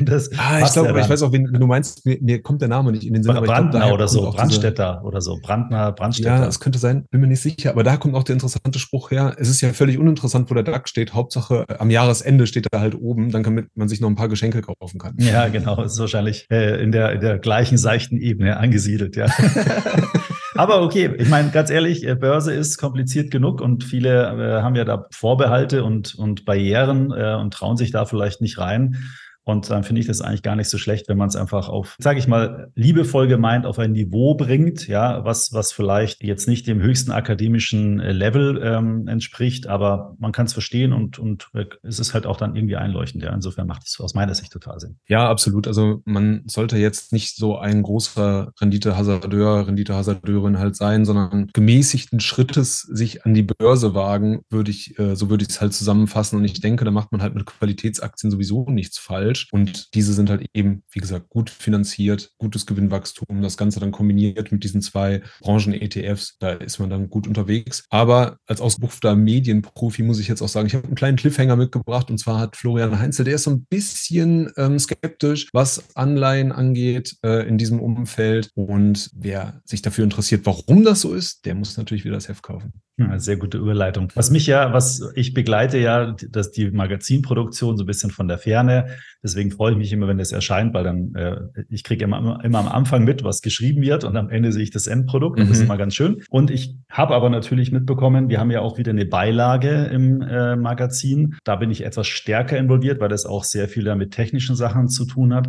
Und 0.00 0.08
das 0.08 0.30
ah, 0.36 0.60
ich 0.60 0.72
glaube, 0.72 0.98
ich 0.98 1.08
weiß 1.08 1.22
auch, 1.22 1.30
wen, 1.30 1.52
wen 1.52 1.60
du 1.60 1.66
meinst, 1.66 2.04
mir, 2.04 2.18
mir, 2.20 2.42
kommt 2.42 2.62
der 2.62 2.68
Name 2.68 2.90
nicht 2.90 3.06
in 3.06 3.12
den 3.12 3.22
Sinn. 3.22 3.34
Brandner 3.34 3.80
glaub, 3.80 3.92
oder 3.92 4.08
so, 4.08 4.30
Brandstätter 4.30 4.94
diese... 4.94 5.06
oder 5.06 5.20
so, 5.20 5.38
Brandner, 5.40 5.92
Brandstätter. 5.92 6.36
Ja, 6.36 6.44
das 6.44 6.58
könnte 6.58 6.80
sein, 6.80 7.04
bin 7.10 7.20
mir 7.20 7.28
nicht 7.28 7.42
sicher. 7.42 7.70
Aber 7.70 7.84
da 7.84 7.96
kommt 7.96 8.16
auch 8.16 8.24
der 8.24 8.32
interessante 8.32 8.78
Spruch 8.80 9.12
her. 9.12 9.36
Es 9.38 9.48
ist 9.48 9.60
ja 9.60 9.72
völlig 9.72 9.98
uninteressant, 9.98 10.50
wo 10.50 10.54
der 10.54 10.64
DAX 10.64 10.90
steht. 10.90 11.14
Hauptsache, 11.14 11.64
am 11.78 11.90
Jahresende 11.90 12.46
steht 12.46 12.66
er 12.72 12.80
halt 12.80 12.96
oben, 12.96 13.30
dann 13.30 13.44
kann 13.44 13.68
man 13.74 13.88
sich 13.88 14.00
noch 14.00 14.08
ein 14.08 14.16
paar 14.16 14.28
Geschenke 14.28 14.62
kaufen 14.62 14.98
kann. 14.98 15.14
Ja, 15.18 15.48
genau. 15.48 15.76
Das 15.76 15.92
ist 15.92 16.00
wahrscheinlich 16.00 16.46
äh, 16.50 16.82
in, 16.82 16.90
der, 16.90 17.12
in 17.12 17.20
der 17.20 17.38
gleichen 17.38 17.78
seichten 17.78 18.16
Ebene 18.16 18.56
angesiedelt, 18.56 19.16
ja. 19.16 19.26
Aber 20.56 20.82
okay, 20.82 21.12
ich 21.18 21.28
meine, 21.28 21.50
ganz 21.50 21.70
ehrlich, 21.70 22.06
äh, 22.06 22.14
Börse 22.14 22.52
ist 22.52 22.78
kompliziert 22.78 23.30
genug 23.30 23.60
und 23.60 23.82
viele 23.82 24.22
äh, 24.22 24.62
haben 24.62 24.76
ja 24.76 24.84
da 24.84 25.06
Vorbehalte 25.10 25.82
und, 25.82 26.14
und 26.14 26.44
Barrieren 26.44 27.10
äh, 27.10 27.34
und 27.34 27.52
trauen 27.52 27.76
sich 27.76 27.90
da 27.90 28.04
vielleicht 28.04 28.40
nicht 28.40 28.58
rein. 28.58 29.04
Und 29.44 29.70
dann 29.70 29.84
finde 29.84 30.00
ich 30.00 30.06
das 30.06 30.20
eigentlich 30.20 30.42
gar 30.42 30.56
nicht 30.56 30.70
so 30.70 30.78
schlecht, 30.78 31.08
wenn 31.08 31.18
man 31.18 31.28
es 31.28 31.36
einfach 31.36 31.68
auf, 31.68 31.96
sage 31.98 32.18
ich 32.18 32.26
mal, 32.26 32.72
liebevoll 32.74 33.28
gemeint 33.28 33.66
auf 33.66 33.78
ein 33.78 33.92
Niveau 33.92 34.34
bringt, 34.34 34.88
ja, 34.88 35.24
was, 35.24 35.52
was 35.52 35.72
vielleicht 35.72 36.22
jetzt 36.22 36.48
nicht 36.48 36.66
dem 36.66 36.80
höchsten 36.80 37.12
akademischen 37.12 38.00
äh, 38.00 38.12
Level 38.12 38.60
ähm, 38.62 39.06
entspricht, 39.06 39.66
aber 39.66 40.16
man 40.18 40.32
kann 40.32 40.46
es 40.46 40.54
verstehen 40.54 40.92
und, 40.92 41.18
und 41.18 41.50
es 41.82 41.98
ist 41.98 42.14
halt 42.14 42.26
auch 42.26 42.38
dann 42.38 42.56
irgendwie 42.56 42.76
einleuchtend. 42.76 43.22
Ja. 43.22 43.34
Insofern 43.34 43.66
macht 43.66 43.86
es 43.86 44.00
aus 44.00 44.14
meiner 44.14 44.34
Sicht 44.34 44.52
total 44.52 44.80
Sinn. 44.80 44.96
Ja, 45.06 45.28
absolut. 45.28 45.66
Also 45.66 46.00
man 46.04 46.42
sollte 46.46 46.78
jetzt 46.78 47.12
nicht 47.12 47.36
so 47.36 47.58
ein 47.58 47.82
großer 47.82 48.52
Renditehasardeur, 48.60 49.66
Renditehasardeurin 49.66 50.58
halt 50.58 50.76
sein, 50.76 51.04
sondern 51.04 51.50
gemäßigten 51.52 52.20
Schrittes 52.20 52.80
sich 52.80 53.26
an 53.26 53.34
die 53.34 53.42
Börse 53.42 53.94
wagen, 53.94 54.40
würde 54.48 54.70
ich, 54.70 54.98
äh, 54.98 55.16
so 55.16 55.28
würde 55.28 55.44
ich 55.44 55.50
es 55.50 55.60
halt 55.60 55.74
zusammenfassen. 55.74 56.38
Und 56.38 56.44
ich 56.44 56.60
denke, 56.60 56.84
da 56.84 56.90
macht 56.90 57.12
man 57.12 57.20
halt 57.20 57.34
mit 57.34 57.44
Qualitätsaktien 57.44 58.30
sowieso 58.30 58.70
nichts 58.70 58.98
falsch 58.98 59.33
falsch. 59.34 59.48
Und 59.52 59.94
diese 59.94 60.12
sind 60.12 60.30
halt 60.30 60.46
eben, 60.54 60.82
wie 60.90 61.00
gesagt, 61.00 61.28
gut 61.28 61.50
finanziert, 61.50 62.30
gutes 62.38 62.66
Gewinnwachstum, 62.66 63.42
das 63.42 63.56
Ganze 63.56 63.80
dann 63.80 63.92
kombiniert 63.92 64.52
mit 64.52 64.64
diesen 64.64 64.82
zwei 64.82 65.22
Branchen-ETFs, 65.40 66.36
da 66.38 66.50
ist 66.50 66.78
man 66.78 66.90
dann 66.90 67.10
gut 67.10 67.26
unterwegs. 67.26 67.84
Aber 67.90 68.38
als 68.46 68.60
ausgebuchter 68.60 69.16
Medienprofi 69.16 70.02
muss 70.02 70.20
ich 70.20 70.28
jetzt 70.28 70.42
auch 70.42 70.48
sagen, 70.48 70.66
ich 70.66 70.74
habe 70.74 70.86
einen 70.86 70.96
kleinen 70.96 71.16
Cliffhanger 71.16 71.56
mitgebracht 71.56 72.10
und 72.10 72.18
zwar 72.18 72.38
hat 72.38 72.56
Florian 72.56 72.98
Heinzel, 72.98 73.24
der 73.24 73.34
ist 73.34 73.44
so 73.44 73.50
ein 73.50 73.64
bisschen 73.64 74.50
ähm, 74.56 74.78
skeptisch, 74.78 75.48
was 75.52 75.84
Anleihen 75.94 76.52
angeht 76.52 77.16
äh, 77.24 77.46
in 77.46 77.58
diesem 77.58 77.80
Umfeld. 77.80 78.50
Und 78.54 79.10
wer 79.14 79.60
sich 79.64 79.82
dafür 79.82 80.04
interessiert, 80.04 80.46
warum 80.46 80.84
das 80.84 81.00
so 81.00 81.14
ist, 81.14 81.44
der 81.44 81.54
muss 81.54 81.76
natürlich 81.76 82.04
wieder 82.04 82.14
das 82.14 82.28
Heft 82.28 82.42
kaufen. 82.42 82.72
Ja, 82.96 83.18
sehr 83.18 83.36
gute 83.36 83.58
Überleitung. 83.58 84.12
Was 84.14 84.30
mich 84.30 84.46
ja, 84.46 84.72
was 84.72 85.02
ich 85.16 85.34
begleite 85.34 85.78
ja, 85.78 86.14
dass 86.30 86.52
die 86.52 86.70
Magazinproduktion 86.70 87.76
so 87.76 87.82
ein 87.82 87.86
bisschen 87.86 88.12
von 88.12 88.28
der 88.28 88.38
Ferne. 88.38 88.86
Deswegen 89.24 89.50
freue 89.50 89.72
ich 89.72 89.78
mich 89.78 89.90
immer, 89.90 90.06
wenn 90.06 90.18
das 90.18 90.32
erscheint, 90.32 90.74
weil 90.74 90.84
dann 90.84 91.14
äh, 91.14 91.36
ich 91.70 91.82
kriege 91.82 92.04
immer, 92.04 92.44
immer 92.44 92.58
am 92.58 92.68
Anfang 92.68 93.04
mit, 93.04 93.24
was 93.24 93.40
geschrieben 93.40 93.80
wird 93.80 94.04
und 94.04 94.16
am 94.16 94.28
Ende 94.28 94.52
sehe 94.52 94.62
ich 94.62 94.70
das 94.70 94.86
Endprodukt. 94.86 95.40
Und 95.40 95.48
das 95.48 95.56
ist 95.56 95.62
mhm. 95.62 95.70
immer 95.70 95.78
ganz 95.78 95.94
schön. 95.94 96.22
Und 96.28 96.50
ich 96.50 96.76
habe 96.90 97.14
aber 97.14 97.30
natürlich 97.30 97.72
mitbekommen, 97.72 98.28
wir 98.28 98.38
haben 98.38 98.50
ja 98.50 98.60
auch 98.60 98.76
wieder 98.76 98.90
eine 98.90 99.06
Beilage 99.06 99.70
im 99.86 100.20
äh, 100.20 100.56
Magazin. 100.56 101.36
Da 101.44 101.56
bin 101.56 101.70
ich 101.70 101.84
etwas 101.84 102.06
stärker 102.06 102.58
involviert, 102.58 103.00
weil 103.00 103.08
das 103.08 103.24
auch 103.24 103.44
sehr 103.44 103.66
viel 103.66 103.94
mit 103.94 104.12
technischen 104.12 104.56
Sachen 104.56 104.88
zu 104.88 105.06
tun 105.06 105.34
hat. 105.34 105.48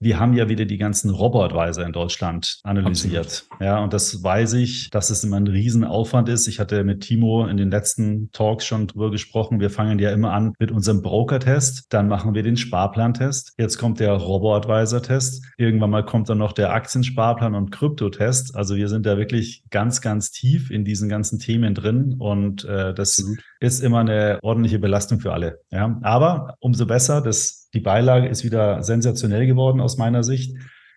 Wir 0.00 0.20
haben 0.20 0.34
ja 0.34 0.48
wieder 0.48 0.64
die 0.64 0.76
ganzen 0.76 1.10
Robotweiser 1.10 1.84
in 1.84 1.92
Deutschland 1.92 2.60
analysiert. 2.62 3.26
Absolut. 3.26 3.60
Ja, 3.60 3.82
und 3.82 3.92
das 3.92 4.22
weiß 4.22 4.54
ich, 4.54 4.90
dass 4.90 5.10
es 5.10 5.24
immer 5.24 5.36
ein 5.36 5.46
Riesenaufwand 5.46 6.28
ist. 6.28 6.46
Ich 6.48 6.60
hatte 6.60 6.84
mit 6.84 7.00
Timo 7.00 7.46
in 7.46 7.56
den 7.56 7.70
letzten 7.70 8.30
Talks 8.32 8.66
schon 8.66 8.86
drüber 8.86 9.10
gesprochen. 9.10 9.60
Wir 9.60 9.70
fangen 9.70 9.98
ja 9.98 10.10
immer 10.10 10.32
an 10.32 10.52
mit 10.58 10.70
unserem 10.70 11.02
Broker-Test. 11.02 11.86
Dann 11.90 12.08
machen 12.08 12.34
wir 12.34 12.42
den 12.42 12.56
Sparplan-Test. 12.56 13.54
Jetzt 13.58 13.78
kommt 13.78 14.00
der 14.00 14.12
Robo-Advisor-Test. 14.12 15.44
Irgendwann 15.56 15.90
mal 15.90 16.04
kommt 16.04 16.28
dann 16.28 16.38
noch 16.38 16.52
der 16.52 16.72
Aktiensparplan 16.72 17.54
und 17.54 17.70
Kryptotest. 17.70 18.54
Also 18.54 18.76
wir 18.76 18.88
sind 18.88 19.06
da 19.06 19.16
wirklich 19.16 19.64
ganz, 19.70 20.00
ganz 20.00 20.30
tief 20.30 20.70
in 20.70 20.84
diesen 20.84 21.08
ganzen 21.08 21.38
Themen 21.38 21.74
drin. 21.74 22.16
Und 22.18 22.64
äh, 22.64 22.92
das 22.92 23.18
Absolut. 23.18 23.38
ist 23.60 23.82
immer 23.82 24.00
eine 24.00 24.38
ordentliche 24.42 24.78
Belastung 24.78 25.20
für 25.20 25.32
alle. 25.32 25.60
Ja, 25.70 25.98
aber 26.02 26.56
umso 26.60 26.86
besser, 26.86 27.22
dass 27.22 27.65
die 27.76 27.80
Beilage 27.80 28.26
ist 28.26 28.42
wieder 28.42 28.82
sensationell 28.82 29.46
geworden 29.46 29.82
aus 29.82 29.98
meiner 29.98 30.22
Sicht. 30.22 30.56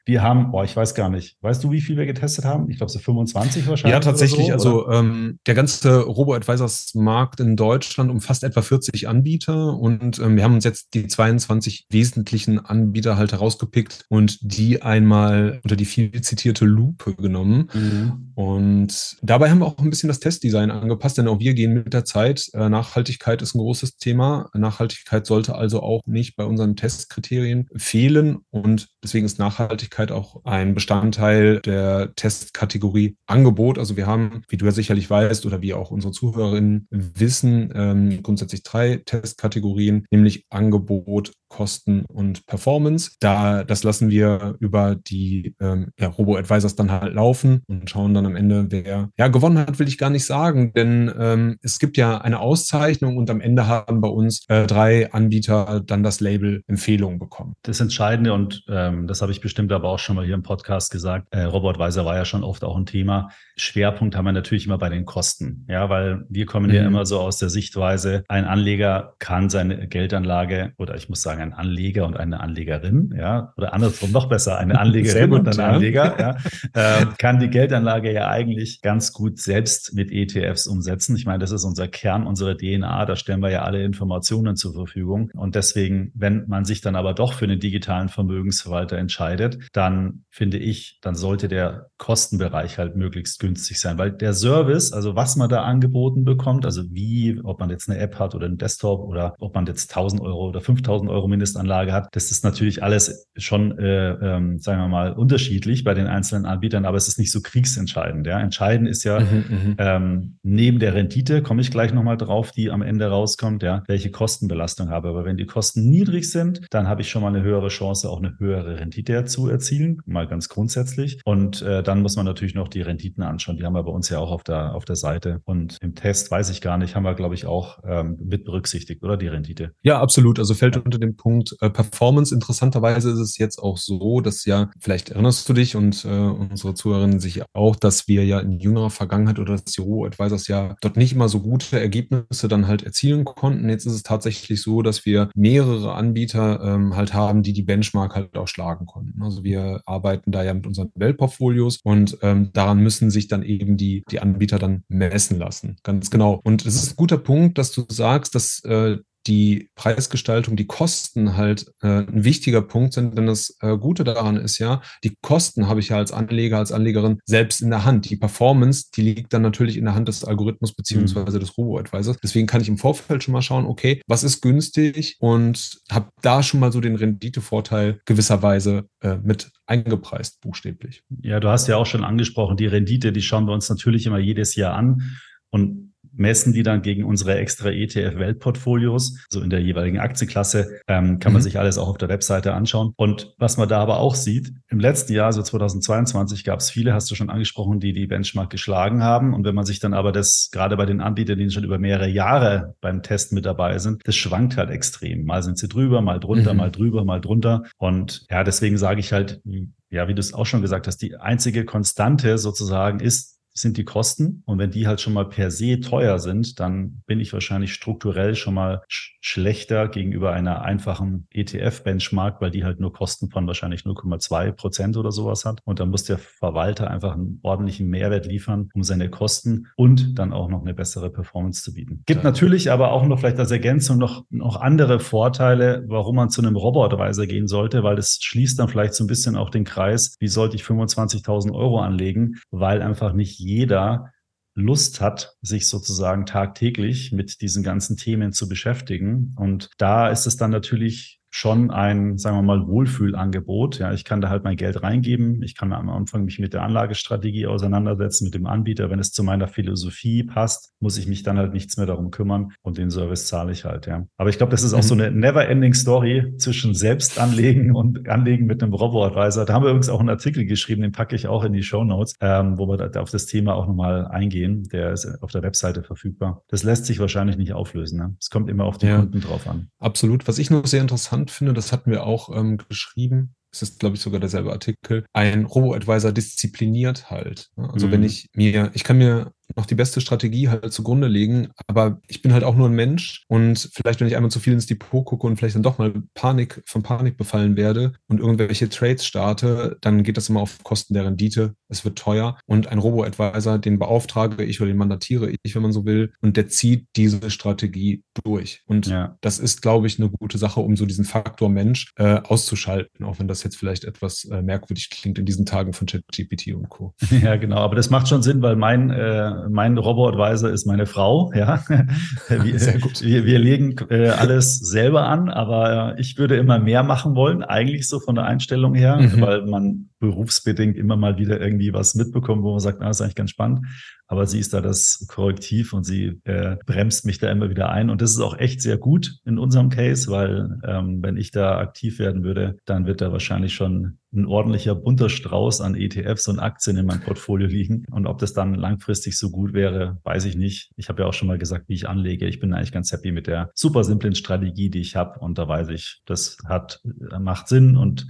Wir 0.10 0.24
haben, 0.24 0.50
boah, 0.50 0.64
ich 0.64 0.76
weiß 0.76 0.96
gar 0.96 1.08
nicht. 1.08 1.38
Weißt 1.42 1.64
du, 1.64 1.70
wie 1.70 1.82
viel 1.82 1.96
wir 1.96 2.08
getestet 2.08 2.44
haben? 2.44 2.68
Ich 2.72 2.78
glaube, 2.78 2.92
so 2.92 2.98
25 2.98 3.68
wahrscheinlich. 3.68 3.94
Ja, 3.94 4.00
tatsächlich. 4.00 4.48
So, 4.48 4.54
also 4.54 4.90
ähm, 4.90 5.38
der 5.46 5.54
ganze 5.54 6.02
Robo-Advisors-Markt 6.02 7.40
in 7.40 7.56
Deutschland 7.56 8.10
umfasst 8.10 8.44
etwa 8.44 8.64
40 8.64 9.08
Anbieter 9.08 9.78
und 9.78 10.18
ähm, 10.18 10.36
wir 10.36 10.44
haben 10.44 10.56
uns 10.56 10.64
jetzt 10.64 10.96
die 10.96 11.06
22 11.06 11.86
wesentlichen 11.92 12.58
Anbieter 12.58 13.18
halt 13.18 13.34
herausgepickt 13.34 14.06
und 14.10 14.40
die 14.42 14.82
einmal 14.82 15.60
unter 15.64 15.76
die 15.76 15.86
viel 15.86 16.10
zitierte 16.22 16.66
Lupe 16.66 17.14
genommen. 17.14 17.70
Mhm. 17.72 18.32
Und 18.34 19.18
dabei 19.22 19.52
haben 19.52 19.60
wir 19.60 19.68
auch 19.68 19.78
ein 19.78 19.92
bisschen 19.92 20.08
das 20.08 20.20
Testdesign 20.20 20.72
angepasst, 20.72 21.20
denn 21.20 21.28
auch 21.28 21.40
wir 21.40 21.54
gehen 21.54 21.74
mit 21.74 21.94
der 21.94 22.06
Zeit. 22.06 22.48
Äh, 22.54 22.70
Nachhaltigkeit 22.70 23.44
ist 23.44 23.54
ein 23.54 23.60
großes 23.60 23.98
Thema. 23.98 24.50
Nachhaltigkeit 24.56 25.28
sollte 25.28 25.54
also 25.54 25.84
auch 25.84 26.02
nicht 26.08 26.36
bei 26.36 26.46
unseren 26.46 26.76
Testkriterien 26.76 27.68
fehlen 27.76 28.40
und 28.50 28.88
deswegen 29.04 29.28
ist 29.28 29.38
Nachhaltigkeit 29.38 29.99
auch 30.12 30.44
ein 30.46 30.74
Bestandteil 30.74 31.60
der 31.60 32.14
Testkategorie 32.16 33.18
Angebot. 33.28 33.78
Also 33.78 33.98
wir 33.98 34.08
haben, 34.08 34.44
wie 34.48 34.58
du 34.58 34.66
ja 34.66 34.72
sicherlich 34.72 35.10
weißt 35.10 35.46
oder 35.46 35.62
wie 35.62 35.74
auch 35.74 35.92
unsere 35.92 36.14
Zuhörerinnen 36.14 36.88
wissen, 36.90 37.72
ähm, 37.76 38.24
grundsätzlich 38.24 38.64
drei 38.64 39.02
Testkategorien, 39.06 40.06
nämlich 40.10 40.46
Angebot, 40.50 41.34
Kosten 41.50 42.06
und 42.06 42.46
Performance. 42.46 43.12
Da, 43.20 43.64
das 43.64 43.84
lassen 43.84 44.10
wir 44.10 44.56
über 44.60 44.96
die 44.96 45.56
ähm, 45.60 45.92
ja, 46.00 46.08
Robo-Advisors 46.08 46.76
dann 46.76 46.92
halt 46.92 47.14
laufen 47.16 47.64
und 47.68 47.90
schauen 47.90 48.14
dann 48.14 48.26
am 48.26 48.36
Ende, 48.36 48.68
wer 48.70 49.10
ja 49.18 49.28
gewonnen 49.28 49.58
hat, 49.58 49.80
will 49.80 49.88
ich 49.88 49.98
gar 49.98 50.12
nicht 50.12 50.26
sagen, 50.26 50.72
denn 50.74 51.12
ähm, 51.20 51.58
es 51.62 51.80
gibt 51.80 51.98
ja 51.98 52.20
eine 52.20 52.40
Auszeichnung 52.40 53.18
und 53.18 53.30
am 53.30 53.42
Ende 53.42 53.68
haben 53.68 54.00
bei 54.00 54.08
uns 54.08 54.46
äh, 54.48 54.68
drei 54.68 55.12
Anbieter 55.12 55.82
dann 55.86 56.04
das 56.04 56.20
Label 56.20 56.64
Empfehlung 56.68 57.20
bekommen. 57.20 57.56
Das 57.64 57.82
Entscheidende 57.82 58.34
und 58.34 58.64
ähm, 58.70 59.08
das 59.08 59.22
habe 59.22 59.32
ich 59.32 59.42
bestimmt 59.42 59.72
aber 59.80 59.90
auch 59.90 60.00
schon 60.00 60.16
mal 60.16 60.26
hier 60.26 60.36
im 60.36 60.44
Podcast 60.44 60.92
gesagt, 60.92 61.28
äh, 61.32 61.44
Robo-Advisor 61.44 62.06
war 62.06 62.16
ja 62.16 62.26
schon 62.26 62.44
oft 62.44 62.64
auch 62.64 62.76
ein 62.76 62.86
Thema. 62.86 63.30
Schwerpunkt 63.56 64.16
haben 64.16 64.26
wir 64.26 64.32
natürlich 64.32 64.66
immer 64.66 64.78
bei 64.78 64.90
den 64.90 65.06
Kosten, 65.06 65.66
ja, 65.70 65.90
weil 65.90 66.26
wir 66.30 66.46
kommen 66.46 66.70
mhm. 66.70 66.76
ja 66.76 66.86
immer 66.86 67.06
so 67.06 67.20
aus 67.20 67.38
der 67.38 67.50
Sichtweise, 67.50 68.24
ein 68.28 68.46
Anleger 68.46 69.16
kann 69.20 69.50
seine 69.50 69.88
Geldanlage 69.88 70.74
oder 70.78 70.96
ich 70.96 71.10
muss 71.10 71.22
sagen, 71.22 71.42
ein 71.42 71.54
Anleger 71.54 72.06
und 72.06 72.18
eine 72.18 72.40
Anlegerin, 72.40 73.14
ja, 73.18 73.54
oder 73.58 73.74
andersrum 73.74 74.12
noch 74.12 74.28
besser, 74.28 74.58
eine 74.58 74.80
Anlegerin 74.80 75.32
und 75.32 75.48
ein. 75.48 75.60
Anleger, 75.60 76.16
ja, 76.20 76.38
äh, 77.02 77.06
kann 77.18 77.40
die 77.40 77.50
Geldanlage 77.50 78.12
ja 78.14 78.30
eigentlich 78.30 78.82
ganz 78.82 79.14
gut 79.14 79.40
selbst 79.40 79.94
mit 79.94 80.12
ETFs 80.12 80.68
umsetzen. 80.68 81.16
Ich 81.16 81.26
meine, 81.26 81.40
das 81.40 81.52
ist 81.52 81.64
unser 81.64 81.88
Kern, 81.88 82.26
unsere 82.26 82.58
DNA, 82.58 83.06
da 83.06 83.16
stellen 83.16 83.42
wir 83.42 83.52
ja 83.52 83.64
alle 83.64 83.84
Informationen 83.84 84.56
zur 84.56 84.74
Verfügung. 84.74 85.32
Und 85.36 85.56
deswegen, 85.56 86.12
wenn 86.16 86.48
man 86.48 86.66
sich 86.66 86.82
dann 86.82 86.96
aber 86.96 87.14
doch 87.14 87.34
für 87.34 87.46
einen 87.46 87.60
digitalen 87.60 88.10
Vermögensverwalter 88.10 88.98
entscheidet, 88.98 89.58
dann 89.72 90.24
finde 90.30 90.58
ich, 90.58 91.00
dann 91.02 91.16
sollte 91.16 91.48
der 91.48 91.88
Kostenbereich 91.98 92.78
halt 92.78 92.96
möglichst 92.96 93.40
günstig 93.40 93.80
sein, 93.80 93.98
weil 93.98 94.12
der 94.12 94.34
Service, 94.34 94.94
also 94.94 95.16
was 95.16 95.36
man 95.36 95.50
da 95.50 95.64
angeboten 95.64 96.24
bekommt, 96.24 96.66
also 96.66 96.84
wie, 96.92 97.40
ob 97.44 97.60
man 97.60 97.70
jetzt 97.70 97.90
eine 97.90 98.00
App 98.00 98.20
hat 98.20 98.36
oder 98.36 98.46
einen 98.46 98.58
Desktop 98.58 99.02
oder 99.02 99.36
ob 99.40 99.56
man 99.56 99.66
jetzt 99.66 99.92
1000 99.96 100.22
Euro 100.22 100.50
oder 100.50 100.62
5000 100.62 101.10
Euro 101.10 101.28
Mindestanlage 101.28 101.92
hat, 101.92 102.08
das 102.14 102.32
ist 102.32 102.44
natürlich 102.44 102.84
alles 102.84 103.28
schon, 103.38 103.78
äh, 103.78 104.12
ähm, 104.12 104.60
sagen 104.60 104.82
wir 104.82 104.88
mal, 104.88 105.14
unterschiedlich 105.14 105.84
bei 105.84 105.94
den 105.94 106.08
einzelnen 106.08 106.46
Anbietern, 106.46 106.86
aber 106.86 106.98
es 106.98 107.08
ist 107.08 107.20
nicht 107.20 107.32
so 107.32 107.42
kriegsentscheidend. 107.42 108.26
Ja. 108.26 108.40
Entscheidend 108.40 108.88
ist 108.88 109.04
ja 109.04 109.20
mhm, 109.20 109.46
mhm. 109.50 109.76
ähm, 109.78 110.38
neben 110.44 110.80
der 110.80 110.94
Rendite, 110.94 111.42
komme 111.42 111.62
ich 111.62 111.72
gleich 111.72 111.94
nochmal 111.94 112.18
drauf, 112.18 112.52
die 112.52 112.72
am 112.72 112.82
Ende 112.82 113.08
rauskommt, 113.08 113.64
ja, 113.64 113.84
welche 113.88 114.12
Kostenbelastung 114.12 114.90
habe. 114.90 115.10
Aber 115.10 115.26
wenn 115.26 115.38
die 115.38 115.46
Kosten 115.46 115.90
niedrig 115.90 116.32
sind, 116.32 116.62
dann 116.70 116.88
habe 116.88 117.02
ich 117.02 117.10
schon 117.10 117.22
mal 117.22 117.30
eine 117.30 117.44
höhere 117.44 117.70
Chance, 117.70 118.10
auch 118.10 118.20
eine 118.20 118.38
höhere 118.40 118.80
Rendite 118.80 119.26
zu 119.26 119.48
erzielen, 119.48 119.59
mal 120.06 120.28
ganz 120.28 120.50
grundsätzlich. 120.50 121.20
Und 121.26 121.62
äh, 121.62 121.84
dann 121.84 122.02
muss 122.02 122.16
man 122.16 122.26
natürlich 122.26 122.56
noch 122.56 122.68
die 122.68 122.82
Renditen 122.82 123.24
anschauen. 123.24 123.58
Die 123.58 123.64
haben 123.64 123.74
wir 123.74 123.84
bei 123.84 123.92
uns 123.92 124.10
ja 124.10 124.20
auch 124.20 124.32
auf 124.32 124.44
der, 124.44 124.76
auf 124.76 124.86
der 124.86 124.96
Seite. 124.96 125.42
Und 125.46 125.78
im 125.82 125.96
Test 125.96 126.32
weiß 126.32 126.50
ich 126.50 126.62
gar 126.62 126.78
nicht, 126.78 126.96
haben 126.96 127.04
wir, 127.04 127.16
glaube 127.16 127.36
ich, 127.36 127.46
auch 127.46 127.80
ähm, 127.84 128.18
mit 128.20 128.46
berücksichtigt, 128.46 129.04
oder 129.04 129.18
die 129.18 129.28
Rendite? 129.28 129.72
Ja, 129.82 130.00
absolut. 130.00 130.40
Also 130.40 130.54
fällt 130.54 130.76
ja. 130.76 130.82
unter 130.82 131.00
den 131.00 131.16
Punkt 131.16 131.56
äh, 131.62 131.70
Performance. 131.70 132.34
Interessanterweise 132.34 133.12
ist 133.12 133.20
es 133.20 133.38
jetzt 133.38 133.60
auch 133.60 133.78
so, 133.78 134.22
dass 134.22 134.46
ja, 134.46 134.70
vielleicht 134.80 135.10
erinnerst 135.10 135.48
du 135.48 135.54
dich 135.54 135.76
und 135.76 136.06
äh, 136.06 136.08
unsere 136.10 136.74
Zuhörerinnen 136.74 137.20
sich 137.20 137.44
auch, 137.54 137.76
dass 137.76 138.08
wir 138.08 138.26
ja 138.26 138.40
in 138.40 138.60
jüngerer 138.60 138.90
Vergangenheit 138.90 139.40
oder 139.40 139.54
dass 139.54 139.66
die 139.66 139.82
Robo-Advisors 139.82 140.48
ja 140.48 140.76
dort 140.82 140.98
nicht 140.98 141.14
immer 141.14 141.30
so 141.30 141.40
gute 141.42 141.80
Ergebnisse 141.80 142.48
dann 142.48 142.68
halt 142.68 142.84
erzielen 142.84 143.26
konnten. 143.26 143.70
Jetzt 143.70 143.86
ist 143.86 143.94
es 143.94 144.04
tatsächlich 144.04 144.62
so, 144.62 144.82
dass 144.82 145.06
wir 145.06 145.30
mehrere 145.36 145.94
Anbieter 145.94 146.62
ähm, 146.64 146.96
halt 146.96 147.14
haben, 147.14 147.44
die 147.44 147.54
die 147.54 147.64
Benchmark 147.64 148.16
halt 148.16 148.38
auch 148.38 148.48
schlagen 148.48 148.86
konnten. 148.86 149.22
Also 149.22 149.44
wir 149.44 149.49
arbeiten 149.56 150.32
da 150.32 150.44
ja 150.44 150.54
mit 150.54 150.68
unseren 150.68 150.92
Weltportfolios 150.96 151.80
und 151.84 152.18
ähm, 152.22 152.52
daran 152.54 152.80
müssen 152.80 153.10
sich 153.10 153.28
dann 153.28 153.44
eben 153.44 153.78
die, 153.78 154.04
die 154.12 154.20
Anbieter 154.20 154.60
dann 154.60 154.84
messen 154.88 155.38
lassen. 155.38 155.78
Ganz 155.84 156.10
genau. 156.10 156.40
Und 156.44 156.66
es 156.66 156.76
ist 156.76 156.92
ein 156.92 156.96
guter 156.96 157.18
Punkt, 157.18 157.58
dass 157.58 157.72
du 157.72 157.86
sagst, 157.90 158.36
dass 158.36 158.64
äh, 158.64 158.98
die 159.30 159.70
Preisgestaltung, 159.76 160.56
die 160.56 160.66
Kosten 160.66 161.38
halt 161.38 161.68
äh, 161.82 162.00
ein 162.00 162.24
wichtiger 162.24 162.64
Punkt 162.64 162.94
sind, 162.94 163.16
denn 163.18 163.28
das 163.28 163.56
äh, 163.62 163.78
Gute 163.78 164.04
daran 164.04 164.38
ist 164.38 164.58
ja, 164.58 164.82
die 165.04 165.16
Kosten 165.22 165.68
habe 165.68 165.80
ich 165.80 165.90
ja 165.90 165.98
als 165.98 166.12
Anleger, 166.12 166.58
als 166.58 166.72
Anlegerin 166.72 167.20
selbst 167.26 167.62
in 167.62 167.70
der 167.70 167.86
Hand. 167.86 168.10
Die 168.10 168.18
Performance, 168.18 168.88
die 168.96 169.04
liegt 169.04 169.32
dann 169.32 169.44
natürlich 169.44 169.78
in 169.78 169.86
der 169.86 169.94
Hand 169.94 170.08
des 170.08 170.26
Algorithmus 170.26 170.74
beziehungsweise 170.74 171.38
mhm. 171.38 171.42
des 171.42 171.58
Robo-Advisors. 171.58 172.18
Deswegen 172.24 172.48
kann 172.48 172.62
ich 172.62 172.68
im 172.68 172.80
Vorfeld 172.80 173.24
schon 173.24 173.34
mal 173.34 173.44
schauen, 173.44 173.66
okay, 173.66 174.02
was 174.08 174.24
ist 174.24 174.42
günstig 174.42 175.18
und 175.20 175.80
habe 175.92 176.10
da 176.22 176.42
schon 176.42 176.60
mal 176.60 176.72
so 176.72 176.82
den 176.82 176.96
Renditevorteil 176.96 178.02
gewisserweise 178.06 178.90
äh, 179.02 179.18
mit 179.18 179.52
eingepreist, 179.68 180.42
buchstäblich. 180.42 181.04
Ja, 181.22 181.40
du 181.40 181.50
hast 181.50 181.68
ja 181.68 181.78
auch 181.78 181.86
schon 181.86 182.04
angesprochen, 182.04 182.58
die 182.58 182.66
Rendite, 182.66 183.12
die 183.12 183.22
schauen 183.22 183.46
wir 183.46 183.54
uns 183.54 183.70
natürlich 183.70 184.08
immer 184.08 184.18
jedes 184.18 184.56
Jahr 184.56 184.74
an. 184.74 185.04
Und 185.52 185.89
messen 186.20 186.54
die 186.54 186.64
dann 186.64 186.82
gegen 186.82 187.04
unsere 187.04 187.36
extra 187.36 187.70
ETF-Weltportfolios, 187.70 189.26
so 189.30 189.42
in 189.42 189.50
der 189.50 189.62
jeweiligen 189.62 190.00
Aktienklasse, 190.00 190.80
ähm, 190.88 191.20
kann 191.20 191.34
man 191.34 191.42
mhm. 191.42 191.44
sich 191.44 191.60
alles 191.60 191.78
auch 191.78 191.88
auf 191.88 191.98
der 191.98 192.10
Webseite 192.10 192.54
anschauen. 192.54 192.94
Und 192.98 193.34
was 193.38 193.58
man 193.58 193.70
da 193.70 193.80
aber 193.80 194.00
auch 194.00 194.16
sieht, 194.16 194.54
im 194.68 194.80
letzten 194.80 195.14
Jahr, 195.14 195.32
so 195.34 195.42
2022, 195.42 196.44
gab 196.44 196.60
es 196.60 196.70
viele, 196.70 196.94
hast 196.94 197.10
du 197.10 197.16
schon 197.16 197.30
angesprochen, 197.30 197.80
die 197.80 197.94
die 197.94 198.08
Benchmark 198.08 198.50
geschlagen 198.50 199.04
haben. 199.04 199.34
Und 199.34 199.46
wenn 199.46 199.56
man 199.56 199.66
sich 199.66 199.80
dann 199.80 199.94
aber 199.94 200.12
das, 200.12 200.50
gerade 200.52 200.78
bei 200.78 200.86
den 200.86 201.02
Anbietern, 201.02 201.40
die 201.40 201.50
schon 201.50 201.64
über 201.64 201.80
mehrere 201.80 202.10
Jahre 202.10 202.76
beim 202.82 203.02
Test 203.02 203.32
mit 203.32 203.46
dabei 203.46 203.80
sind, 203.80 204.02
das 204.06 204.16
schwankt 204.16 204.58
halt 204.58 204.70
extrem. 204.70 205.24
Mal 205.24 205.42
sind 205.42 205.58
sie 205.58 205.68
drüber, 205.68 206.02
mal 206.02 206.20
drunter, 206.20 206.54
mhm. 206.54 206.60
mal 206.60 206.72
drüber, 206.72 207.06
mal 207.06 207.22
drunter. 207.22 207.64
Und 207.78 208.26
ja, 208.30 208.44
deswegen 208.44 208.78
sage 208.78 209.00
ich 209.00 209.14
halt, 209.14 209.42
ja, 209.90 210.08
wie 210.08 210.14
du 210.14 210.20
es 210.20 210.34
auch 210.34 210.46
schon 210.46 210.62
gesagt 210.62 210.88
hast, 210.88 210.98
die 210.98 211.16
einzige 211.16 211.66
Konstante 211.66 212.38
sozusagen 212.38 213.00
ist, 213.00 213.39
sind 213.62 213.78
die 213.78 213.84
Kosten. 213.84 214.44
Und 214.46 214.60
wenn 214.60 214.72
die 214.72 214.88
halt 214.88 215.02
schon 215.02 215.14
mal 215.14 215.28
per 215.28 215.52
se 215.52 215.80
teuer 215.80 216.20
sind, 216.20 216.60
dann 216.60 217.02
bin 217.06 217.20
ich 217.20 217.34
wahrscheinlich 217.34 217.74
strukturell 217.74 218.36
schon 218.36 218.54
mal 218.54 218.82
sch 218.88 219.18
schlechter 219.22 219.90
gegenüber 219.90 220.32
einer 220.32 220.62
einfachen 220.62 221.28
ETF-Benchmark, 221.32 222.42
weil 222.42 222.52
die 222.52 222.64
halt 222.64 222.80
nur 222.80 222.94
Kosten 222.94 223.30
von 223.30 223.46
wahrscheinlich 223.48 223.82
0,2 223.82 224.54
Prozent 224.54 224.98
oder 224.98 225.12
sowas 225.12 225.46
hat. 225.46 225.60
Und 225.66 225.80
dann 225.80 225.90
muss 225.90 226.06
der 226.06 226.18
Verwalter 226.18 226.90
einfach 226.90 227.14
einen 227.14 227.40
ordentlichen 227.44 227.90
Mehrwert 227.90 228.26
liefern, 228.26 228.70
um 228.74 228.84
seine 228.84 229.10
Kosten 229.10 229.68
und 229.76 230.18
dann 230.18 230.32
auch 230.32 230.48
noch 230.50 230.62
eine 230.62 230.74
bessere 230.74 231.10
Performance 231.10 231.64
zu 231.64 231.74
bieten. 231.74 232.04
Gibt 232.06 232.24
natürlich 232.24 232.72
aber 232.72 232.92
auch 232.92 233.06
noch 233.06 233.20
vielleicht 233.20 233.40
als 233.40 233.52
Ergänzung 233.52 233.98
noch, 233.98 234.24
noch 234.30 234.56
andere 234.56 235.00
Vorteile, 235.00 235.84
warum 235.88 236.16
man 236.16 236.30
zu 236.30 236.42
einem 236.42 236.56
Robo-Advisor 236.56 237.26
gehen 237.26 237.48
sollte, 237.48 237.84
weil 237.84 237.96
das 237.96 238.20
schließt 238.22 238.58
dann 238.58 238.70
vielleicht 238.70 238.94
so 238.94 239.04
ein 239.04 239.08
bisschen 239.08 239.36
auch 239.36 239.50
den 239.50 239.66
Kreis, 239.66 240.16
wie 240.20 240.28
sollte 240.28 240.56
ich 240.56 240.64
25.000 240.64 241.54
Euro 241.54 241.80
anlegen, 241.80 242.36
weil 242.52 242.82
einfach 242.82 243.14
nicht 243.14 243.40
jeder 243.50 244.12
Lust 244.56 245.02
hat, 245.02 245.36
sich 245.42 245.68
sozusagen 245.68 246.26
tagtäglich 246.26 247.12
mit 247.12 247.42
diesen 247.42 247.64
ganzen 247.64 247.98
Themen 247.98 248.34
zu 248.34 248.48
beschäftigen. 248.48 249.34
Und 249.38 249.70
da 249.78 250.10
ist 250.10 250.26
es 250.28 250.38
dann 250.38 250.52
natürlich 250.52 251.19
schon 251.30 251.72
ein, 251.72 252.18
sagen 252.18 252.38
wir 252.38 252.42
mal, 252.42 252.68
Wohlfühlangebot. 252.68 253.80
Ja, 253.80 253.94
ich 253.94 254.04
kann 254.04 254.22
da 254.22 254.30
halt 254.30 254.44
mein 254.44 254.58
Geld 254.58 254.82
reingeben. 254.82 255.42
Ich 255.44 255.56
kann 255.56 255.74
am 255.74 255.90
Anfang 255.90 256.26
mich 256.26 256.40
mit 256.40 256.54
der 256.54 256.64
Anlagestrategie 256.64 257.48
auseinandersetzen, 257.48 258.26
mit 258.26 258.34
dem 258.34 258.48
Anbieter. 258.48 258.90
Wenn 258.90 259.00
es 259.00 259.12
zu 259.12 259.24
meiner 259.24 259.48
Philosophie 259.48 260.24
passt, 260.24 260.74
muss 260.80 260.98
ich 260.98 261.08
mich 261.08 261.24
dann 261.24 261.38
halt 261.38 261.54
nichts 261.54 261.78
mehr 261.78 261.86
darum 261.86 262.12
kümmern 262.12 262.52
und 262.62 262.78
den 262.78 262.90
Service 262.90 263.28
zahle 263.28 263.52
ich 263.52 263.66
halt, 263.66 263.86
ja. 263.86 264.06
Aber 264.18 264.30
ich 264.30 264.38
glaube, 264.38 264.52
das 264.52 264.64
ist 264.64 264.74
auch 264.74 264.84
so 264.84 264.96
mhm. 264.96 265.02
eine 265.02 265.12
never-ending 265.12 265.74
Story 265.74 266.34
zwischen 266.38 266.74
Selbstanlegen 266.74 267.76
und 267.76 268.10
Anlegen 268.10 268.46
mit 268.46 268.64
einem 268.64 268.74
Robo-Advisor. 268.74 269.46
Da 269.46 269.54
haben 269.54 269.64
wir 269.64 269.70
übrigens 269.70 269.90
auch 269.90 270.00
einen 270.00 270.10
Artikel 270.10 270.46
geschrieben, 270.46 270.82
den 270.82 270.92
packe 270.92 271.16
ich 271.16 271.28
auch 271.28 271.44
in 271.44 271.54
die 271.54 271.64
Show 271.64 271.84
Notes, 271.84 272.16
ähm, 272.22 272.58
wo 272.58 272.68
wir 272.68 272.78
da 272.78 273.02
auf 273.02 273.12
das 273.12 273.26
Thema 273.26 273.56
auch 273.56 273.68
nochmal 273.68 274.08
eingehen. 274.08 274.68
Der 274.72 274.92
ist 274.92 275.22
auf 275.22 275.32
der 275.32 275.44
Webseite 275.44 275.84
verfügbar. 275.84 276.44
Das 276.48 276.64
lässt 276.64 276.86
sich 276.86 277.00
wahrscheinlich 277.00 277.38
nicht 277.38 277.54
auflösen. 277.54 278.00
Ne? 278.00 278.16
Es 278.20 278.30
kommt 278.30 278.50
immer 278.50 278.66
auf 278.66 278.78
die 278.78 278.88
ja, 278.88 278.98
Kunden 278.98 279.22
drauf 279.22 279.48
an. 279.48 279.70
Absolut. 279.80 280.28
Was 280.28 280.40
ich 280.40 280.50
noch 280.50 280.66
sehr 280.66 280.82
interessant 280.82 281.19
interessant 281.28 281.32
finde, 281.32 281.54
das 281.54 281.72
hatten 281.72 281.92
wir 281.92 282.06
auch 282.06 282.36
ähm, 282.36 282.58
geschrieben, 282.58 283.36
es 283.52 283.62
ist, 283.62 283.80
glaube 283.80 283.96
ich, 283.96 284.02
sogar 284.02 284.20
derselbe 284.20 284.52
Artikel, 284.52 285.06
ein 285.14 285.46
Robo-Advisor 285.46 286.12
diszipliniert 286.12 287.10
halt. 287.10 287.50
Ne? 287.56 287.70
Also 287.72 287.88
mhm. 287.88 287.92
wenn 287.92 288.04
ich 288.04 288.28
mir, 288.34 288.72
ich 288.74 288.84
kann 288.84 288.98
mir 288.98 289.34
noch 289.56 289.66
die 289.66 289.76
beste 289.76 290.02
Strategie 290.02 290.50
halt 290.50 290.72
zugrunde 290.72 291.08
legen. 291.08 291.50
Aber 291.68 292.00
ich 292.08 292.22
bin 292.22 292.34
halt 292.34 292.44
auch 292.44 292.56
nur 292.56 292.70
ein 292.70 292.76
Mensch 292.76 293.24
und 293.28 293.70
vielleicht, 293.74 294.00
wenn 294.00 294.08
ich 294.08 294.16
einmal 294.16 294.32
zu 294.32 294.40
viel 294.40 294.54
ins 294.54 294.66
Depot 294.66 295.06
gucke 295.06 295.26
und 295.28 295.38
vielleicht 295.38 295.56
dann 295.56 295.64
doch 295.64 295.78
mal 295.78 295.94
Panik 296.14 296.62
von 296.66 296.84
Panik 296.84 297.18
befallen 297.18 297.56
werde 297.58 297.94
und 298.08 298.20
irgendwelche 298.20 298.70
Trades 298.70 299.06
starte, 299.06 299.78
dann 299.82 300.04
geht 300.04 300.18
das 300.18 300.30
immer 300.30 300.42
auf 300.42 300.64
Kosten 300.64 300.94
der 300.94 301.06
Rendite. 301.06 301.56
Es 301.68 301.86
wird 301.86 301.98
teuer 301.98 302.38
und 302.46 302.68
ein 302.68 302.80
Robo-Advisor, 302.80 303.60
den 303.60 303.80
beauftrage 303.80 304.44
ich 304.44 304.62
oder 304.62 304.70
den 304.70 304.78
mandatiere 304.78 305.32
ich, 305.44 305.56
wenn 305.56 305.62
man 305.62 305.74
so 305.74 305.86
will, 305.86 306.14
und 306.22 306.38
der 306.38 306.48
zieht 306.48 306.88
diese 306.96 307.30
Strategie 307.30 308.04
durch. 308.24 308.64
Und 308.66 308.88
ja. 308.88 309.18
das 309.22 309.40
ist, 309.40 309.62
glaube 309.62 309.88
ich, 309.88 310.00
eine 310.00 310.10
gute 310.10 310.38
Sache, 310.38 310.60
um 310.60 310.76
so 310.76 310.86
diesen 310.86 311.06
Faktor 311.06 311.50
Mensch 311.50 311.92
äh, 311.98 312.20
auszuschalten, 312.24 313.06
auch 313.06 313.20
wenn 313.20 313.28
das 313.28 313.39
jetzt 313.44 313.58
vielleicht 313.58 313.84
etwas 313.84 314.26
äh, 314.26 314.42
merkwürdig 314.42 314.90
klingt 314.90 315.20
in 315.20 315.26
diesen 315.26 315.46
Tagen 315.46 315.74
von 315.74 315.88
ChatGPT 315.88 316.54
und 316.54 316.70
Co. 316.70 316.94
Ja, 317.22 317.36
genau. 317.36 317.58
Aber 317.58 317.76
das 317.76 317.90
macht 317.90 318.08
schon 318.08 318.24
Sinn, 318.24 318.42
weil 318.42 318.56
mein, 318.56 318.90
äh, 318.90 319.50
mein 319.50 319.78
Robo-Advisor 319.78 320.50
ist 320.50 320.66
meine 320.66 320.86
Frau. 320.86 321.32
Ja, 321.40 321.64
wir, 322.28 322.60
Sehr 322.60 322.80
gut. 322.80 323.02
wir, 323.02 323.26
wir 323.26 323.40
legen 323.40 323.76
äh, 323.90 324.10
alles 324.10 324.58
selber 324.60 325.08
an, 325.08 325.30
aber 325.30 325.96
ich 325.98 326.18
würde 326.18 326.36
immer 326.36 326.60
mehr 326.60 326.84
machen 326.84 327.16
wollen, 327.16 327.44
eigentlich 327.44 327.88
so 327.88 328.00
von 328.00 328.16
der 328.16 328.26
Einstellung 328.26 328.74
her, 328.74 328.98
mhm. 328.98 329.22
weil 329.22 329.46
man 329.46 329.89
berufsbedingt 330.00 330.78
immer 330.78 330.96
mal 330.96 331.18
wieder 331.18 331.40
irgendwie 331.40 331.74
was 331.74 331.96
mitbekommt, 331.96 332.44
wo 332.44 332.52
man 332.52 332.60
sagt, 332.60 332.80
na, 332.80 332.88
das 332.88 332.98
ist 332.98 333.02
eigentlich 333.02 333.16
ganz 333.16 333.32
spannend. 333.32 333.66
Aber 334.08 334.26
sie 334.26 334.40
ist 334.40 334.56
da 334.56 334.62
das 334.62 335.06
Korrektiv 335.08 335.72
und 335.72 335.84
sie 335.84 336.20
äh, 336.24 336.58
bremst 336.66 337.06
mich 337.06 337.20
da 337.20 337.30
immer 337.30 337.52
wieder 337.52 337.70
ein. 337.70 337.92
Und 337.92 338.02
das 338.02 338.10
ist 338.10 338.22
auch 338.22 338.38
echt 338.40 338.60
sehr 338.60 338.78
gut 338.78 339.20
in 339.24 339.38
unserem 339.38 339.70
Case, 339.70 340.10
weil 340.10 340.58
ähm, 340.64 341.04
wenn 341.04 341.16
ich 341.16 341.30
da 341.30 341.60
aktiv 341.60 342.00
werden 342.00 342.24
würde, 342.24 342.58
dann 342.66 342.88
wird 342.88 343.02
da 343.02 343.12
wahrscheinlich 343.12 343.54
schon 343.54 344.00
ein 344.12 344.26
ordentlicher 344.26 344.74
bunter 344.74 345.10
Strauß 345.10 345.62
an 345.62 345.76
ETFs 345.76 346.28
und 346.28 346.40
Aktien 346.40 346.78
in 346.78 346.88
meinem 346.88 347.02
Portfolio 347.02 347.48
liegen. 347.48 347.86
Und 347.92 348.08
ob 348.08 348.18
das 348.18 348.34
dann 348.34 348.56
langfristig 348.56 349.16
so 349.16 349.30
gut 349.30 349.54
wäre, 349.54 350.00
weiß 350.04 350.26
ich 350.26 350.36
nicht. 350.36 350.72
Ich 350.76 350.90
habe 350.90 351.04
ja 351.04 351.08
auch 351.08 351.14
schon 351.14 351.28
mal 351.28 351.38
gesagt, 351.38 351.70
wie 351.70 351.76
ich 351.76 351.88
anlege. 351.88 352.26
Ich 352.26 352.40
bin 352.40 352.52
eigentlich 352.54 352.72
ganz 352.72 352.92
happy 352.92 353.12
mit 353.12 353.28
der 353.28 353.52
super 353.54 353.84
simplen 353.84 354.16
Strategie, 354.16 354.72
die 354.72 354.82
ich 354.82 354.96
habe. 354.96 355.20
Und 355.20 355.38
da 355.38 355.48
weiß 355.48 355.70
ich, 355.70 356.02
das 356.06 356.38
hat, 356.48 356.82
macht 357.20 357.48
Sinn 357.48 357.78
und 357.78 358.08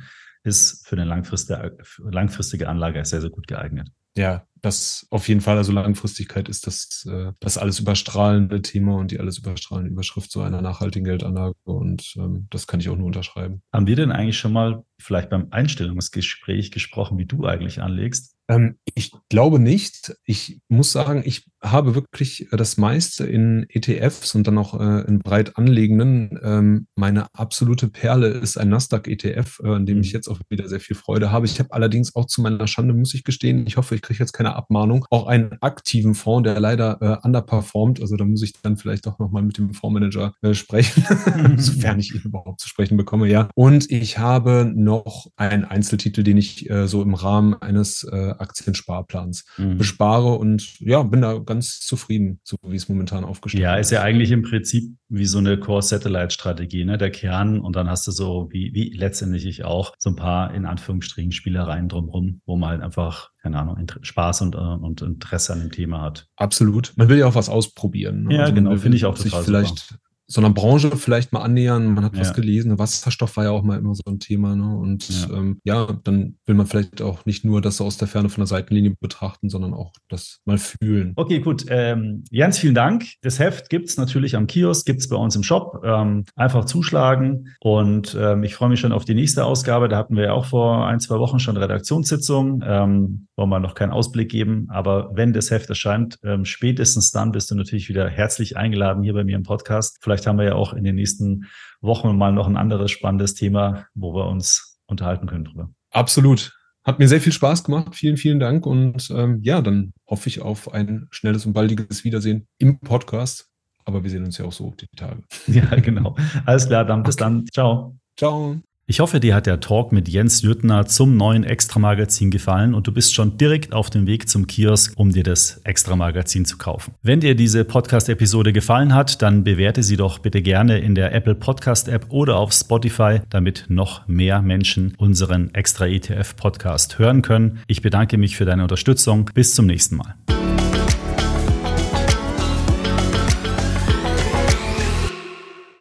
ist 0.50 0.86
für 0.86 0.96
eine 0.96 1.06
langfristige, 1.06 1.78
langfristige 2.00 2.68
Anlage 2.68 3.04
sehr, 3.06 3.22
sehr 3.22 3.30
gut 3.30 3.48
geeignet. 3.48 3.90
Ja, 4.18 4.46
das 4.62 5.08
auf 5.10 5.28
jeden 5.28 5.42
Fall, 5.42 5.58
also 5.58 5.72
Langfristigkeit 5.72 6.50
ist 6.50 6.68
das, 6.68 7.06
äh, 7.10 7.32
das 7.40 7.58
alles 7.58 7.80
überstrahlende 7.80 8.62
Thema 8.62 8.96
und 8.96 9.12
die 9.12 9.20
alles 9.20 9.38
überstrahlende 9.38 9.92
Überschrift 9.92 10.32
so 10.32 10.42
einer 10.42 10.62
nachhaltigen 10.62 11.06
Geldanlage 11.06 11.56
und 11.64 12.14
ähm, 12.18 12.48
das 12.50 12.68
kann 12.68 12.80
ich 12.80 12.90
auch 12.90 12.98
nur 12.98 13.08
unterschreiben. 13.08 13.62
Haben 13.74 13.88
wir 13.88 13.96
denn 13.96 14.12
eigentlich 14.12 14.38
schon 14.38 14.54
mal 14.54 14.84
vielleicht 15.00 15.30
beim 15.30 15.48
Einstellungsgespräch 15.52 16.72
gesprochen, 16.72 17.18
wie 17.18 17.26
du 17.26 17.46
eigentlich 17.46 17.82
anlegst? 17.82 18.36
Ähm, 18.50 18.78
ich 18.96 19.14
glaube 19.30 19.60
nicht. 19.60 20.16
Ich 20.26 20.60
muss 20.68 20.92
sagen, 20.92 21.22
ich 21.24 21.46
habe 21.62 21.94
wirklich 21.94 22.48
das 22.52 22.78
meiste 22.78 23.26
in 23.26 23.66
ETFs 23.70 24.34
und 24.34 24.48
dann 24.48 24.58
auch 24.58 24.80
äh, 24.80 25.08
in 25.08 25.20
breit 25.20 25.56
anlegenden. 25.58 26.40
Ähm, 26.42 26.88
meine 26.96 27.28
absolute 27.36 27.90
Perle 27.90 28.28
ist 28.30 28.58
ein 28.58 28.70
Nasdaq-ETF, 28.70 29.62
äh, 29.64 29.68
an 29.70 29.86
dem 29.86 30.02
ich 30.02 30.10
mhm. 30.10 30.14
jetzt 30.16 30.28
auch 30.28 30.40
wieder 30.50 30.68
sehr 30.68 30.80
viel 30.80 30.96
Freude 30.96 31.32
habe. 31.32 31.46
Ich 31.46 31.60
habe 31.60 31.72
allerdings 31.72 32.16
auch 32.16 32.26
zu 32.26 32.42
meiner 32.42 32.68
Schande, 32.68 32.94
muss 32.94 33.14
ich 33.14 33.24
gestehen, 33.24 33.68
ich 33.68 33.78
hoffe, 33.78 33.94
ich 33.96 34.02
kriege 34.02 34.20
jetzt 34.20 34.34
keine 34.34 34.49
Abmahnung, 34.56 35.06
auch 35.10 35.28
einen 35.28 35.58
aktiven 35.62 36.16
Fonds, 36.16 36.48
der 36.48 36.60
leider 36.60 36.98
äh, 37.02 37.26
underperformt. 37.26 38.02
Also 38.02 38.16
da 38.16 38.26
muss 38.26 38.44
ich 38.44 38.54
dann 38.62 38.78
vielleicht 38.78 39.06
doch 39.06 39.20
nochmal 39.20 39.44
mit 39.44 39.58
dem 39.58 39.74
Fondsmanager 39.74 40.34
äh, 40.42 40.54
sprechen, 40.54 41.04
sofern 41.58 42.00
ich 42.00 42.14
ihn 42.14 42.22
überhaupt 42.22 42.60
zu 42.60 42.68
sprechen 42.68 42.98
bekomme, 42.98 43.28
ja. 43.28 43.50
Und 43.56 43.90
ich 43.92 44.18
habe 44.18 44.72
noch 44.76 45.28
einen 45.36 45.66
Einzeltitel, 45.66 46.24
den 46.24 46.38
ich 46.38 46.70
äh, 46.70 46.88
so 46.88 47.02
im 47.02 47.14
Rahmen 47.14 47.54
eines 47.56 48.04
äh, 48.04 48.32
Aktiensparplans 48.38 49.46
mhm. 49.58 49.78
bespare 49.78 50.34
und 50.34 50.80
ja, 50.80 51.04
bin 51.04 51.22
da 51.22 51.38
ganz 51.40 51.80
zufrieden, 51.80 52.40
so 52.44 52.58
wie 52.68 52.76
es 52.76 52.90
momentan 52.90 53.24
aufgestellt 53.24 53.62
ist. 53.62 53.66
Ja, 53.66 53.76
ist 53.78 53.92
ja 53.92 54.02
eigentlich 54.02 54.32
im 54.32 54.44
Prinzip 54.44 54.99
wie 55.10 55.26
so 55.26 55.40
eine 55.40 55.58
Core-Satellite-Strategie, 55.60 56.86
ne? 56.86 56.98
Der 56.98 57.10
Kern 57.10 57.60
und 57.60 57.76
dann 57.76 57.90
hast 57.90 58.06
du 58.08 58.12
so, 58.12 58.48
wie, 58.52 58.74
wie 58.74 58.96
letztendlich 58.96 59.46
ich 59.46 59.66
auch, 59.66 59.94
so 59.98 60.12
ein 60.12 60.16
paar 60.16 60.54
in 60.54 60.66
Anführungsstrichen 60.66 61.32
Spielereien 61.32 61.90
drumherum, 61.90 62.42
wo 62.46 62.56
man 62.56 62.70
halt 62.70 62.82
einfach, 62.82 63.32
keine 63.42 63.58
Ahnung, 63.60 63.86
Spaß 64.02 64.42
und, 64.44 64.56
äh, 64.56 64.60
und 64.60 65.02
Interesse 65.02 65.54
an 65.54 65.62
dem 65.62 65.72
Thema 65.72 66.02
hat. 66.02 66.28
Absolut. 66.36 66.94
Man 66.96 67.10
will 67.10 67.18
ja 67.18 67.26
auch 67.26 67.36
was 67.36 67.50
ausprobieren. 67.50 68.24
Ne? 68.24 68.36
Ja, 68.36 68.42
also 68.42 68.54
genau, 68.54 68.76
finde 68.78 68.98
ich 68.98 69.06
auch 69.06 69.18
total 69.18 69.44
vielleicht 69.44 69.80
super 69.80 70.09
so 70.32 70.42
einer 70.42 70.52
Branche 70.52 70.96
vielleicht 70.96 71.34
mal 71.34 71.42
annähern. 71.42 71.94
Man 71.96 72.06
hat 72.06 72.14
ja. 72.14 72.22
was 72.22 72.36
gelesen. 72.36 72.78
Wasserstoff 72.78 73.36
war 73.36 73.46
ja 73.46 73.50
auch 73.50 73.64
mal 73.64 73.80
immer 73.80 73.96
so 73.96 74.04
ein 74.06 74.20
Thema. 74.20 74.56
Ne? 74.56 74.78
Und 74.78 75.10
ja. 75.10 75.36
Ähm, 75.36 75.60
ja. 75.64 75.88
dann 76.04 76.38
will 76.46 76.54
man 76.54 76.68
vielleicht 76.68 77.02
auch 77.02 77.26
nicht 77.26 77.44
nur 77.44 77.62
das 77.62 77.78
so 77.78 77.86
aus 77.86 77.98
der 77.98 78.08
Ferne 78.08 78.30
von 78.30 78.42
der 78.42 78.48
Seitenlinie 78.48 78.96
betrachten, 79.00 79.50
sondern 79.50 79.74
auch 79.74 79.92
das 80.08 80.40
mal 80.46 80.60
fühlen. 80.60 81.14
Okay, 81.16 81.40
gut. 81.40 81.66
Ähm, 81.70 82.24
Jens, 82.30 82.60
vielen 82.60 82.76
Dank. 82.76 83.06
Das 83.24 83.40
Heft 83.40 83.70
gibt 83.72 83.90
es 83.90 83.98
natürlich 83.98 84.36
am 84.36 84.46
Kiosk, 84.46 84.86
gibt 84.86 85.00
es 85.00 85.10
bei 85.10 85.16
uns 85.16 85.36
im 85.36 85.42
Shop. 85.42 85.82
Ähm, 85.84 86.26
einfach 86.36 86.66
zuschlagen. 86.66 87.56
Und 87.60 88.16
ähm, 88.20 88.44
ich 88.44 88.54
freue 88.54 88.70
mich 88.70 88.80
schon 88.80 88.92
auf 88.92 89.06
die 89.06 89.16
nächste 89.16 89.46
Ausgabe. 89.46 89.90
Da 89.90 89.98
hatten 89.98 90.16
wir 90.16 90.26
ja 90.26 90.34
auch 90.34 90.46
vor 90.46 90.86
ein, 90.86 91.00
zwei 91.00 91.18
Wochen 91.18 91.40
schon 91.40 91.58
Redaktionssitzung. 91.58 92.64
Ähm, 92.64 93.28
wollen 93.36 93.50
wir 93.50 93.60
noch 93.60 93.74
keinen 93.74 93.92
Ausblick 93.92 94.30
geben. 94.30 94.68
Aber 94.70 95.10
wenn 95.14 95.34
das 95.34 95.50
Heft 95.50 95.70
erscheint, 95.70 96.20
ähm, 96.24 96.46
spätestens 96.46 97.10
dann 97.10 97.32
bist 97.32 97.50
du 97.50 97.56
natürlich 97.56 97.90
wieder 97.90 98.08
herzlich 98.08 98.58
eingeladen 98.58 99.02
hier 99.02 99.14
bei 99.14 99.24
mir 99.24 99.36
im 99.36 99.44
Podcast. 99.44 99.98
Vielleicht 100.02 100.19
haben 100.28 100.38
wir 100.38 100.46
ja 100.46 100.56
auch 100.56 100.74
in 100.74 100.84
den 100.84 100.96
nächsten 100.96 101.46
Wochen 101.82 102.16
mal 102.18 102.32
noch 102.32 102.48
ein 102.48 102.58
anderes 102.58 102.92
spannendes 102.92 103.36
Thema, 103.36 103.86
wo 103.94 104.14
wir 104.14 104.28
uns 104.28 104.80
unterhalten 104.88 105.28
können 105.28 105.46
drüber. 105.46 105.70
Absolut. 105.92 106.54
Hat 106.84 107.00
mir 107.00 107.08
sehr 107.08 107.22
viel 107.22 107.34
Spaß 107.34 107.64
gemacht. 107.64 107.96
Vielen, 107.96 108.18
vielen 108.18 108.40
Dank. 108.40 108.66
Und 108.66 109.10
ähm, 109.12 109.40
ja, 109.44 109.62
dann 109.62 109.94
hoffe 110.08 110.30
ich 110.30 110.42
auf 110.42 110.74
ein 110.74 111.08
schnelles 111.12 111.46
und 111.46 111.54
baldiges 111.54 112.04
Wiedersehen 112.04 112.48
im 112.58 112.80
Podcast. 112.80 113.48
Aber 113.86 114.04
wir 114.04 114.10
sehen 114.10 114.24
uns 114.24 114.38
ja 114.38 114.46
auch 114.46 114.54
so 114.54 114.74
die 114.80 114.88
Tage. 114.96 115.24
Ja, 115.48 115.66
genau. 115.76 116.16
Alles 116.46 116.68
klar, 116.68 116.86
dann 116.86 117.04
bis 117.04 117.16
dann. 117.16 117.46
Ciao. 117.54 117.98
Ciao. 118.18 118.60
Ich 118.92 119.02
hoffe, 119.02 119.20
dir 119.20 119.36
hat 119.36 119.46
der 119.46 119.60
Talk 119.60 119.92
mit 119.92 120.10
Jens 120.10 120.42
Jüttner 120.42 120.88
zum 120.88 121.16
neuen 121.16 121.44
Extra-Magazin 121.44 122.32
gefallen 122.32 122.74
und 122.74 122.88
du 122.88 122.92
bist 122.92 123.14
schon 123.14 123.38
direkt 123.38 123.72
auf 123.72 123.92
dem 123.92 124.08
Weg 124.08 124.28
zum 124.28 124.48
Kiosk, 124.48 124.94
um 124.98 125.12
dir 125.12 125.22
das 125.22 125.62
Extra-Magazin 125.64 126.44
zu 126.44 126.58
kaufen. 126.58 126.96
Wenn 127.04 127.20
dir 127.20 127.36
diese 127.36 127.66
Podcast-Episode 127.66 128.52
gefallen 128.52 128.96
hat, 128.96 129.22
dann 129.22 129.44
bewerte 129.44 129.84
sie 129.84 129.96
doch 129.96 130.18
bitte 130.18 130.42
gerne 130.42 130.80
in 130.80 130.96
der 130.96 131.14
Apple 131.14 131.36
Podcast-App 131.36 132.08
oder 132.10 132.38
auf 132.38 132.52
Spotify, 132.52 133.20
damit 133.30 133.66
noch 133.70 134.08
mehr 134.08 134.42
Menschen 134.42 134.96
unseren 134.98 135.54
Extra-ETF-Podcast 135.54 136.98
hören 136.98 137.22
können. 137.22 137.60
Ich 137.68 137.84
bedanke 137.84 138.18
mich 138.18 138.38
für 138.38 138.46
deine 138.46 138.64
Unterstützung. 138.64 139.30
Bis 139.36 139.54
zum 139.54 139.68
nächsten 139.68 139.98
Mal. 139.98 140.16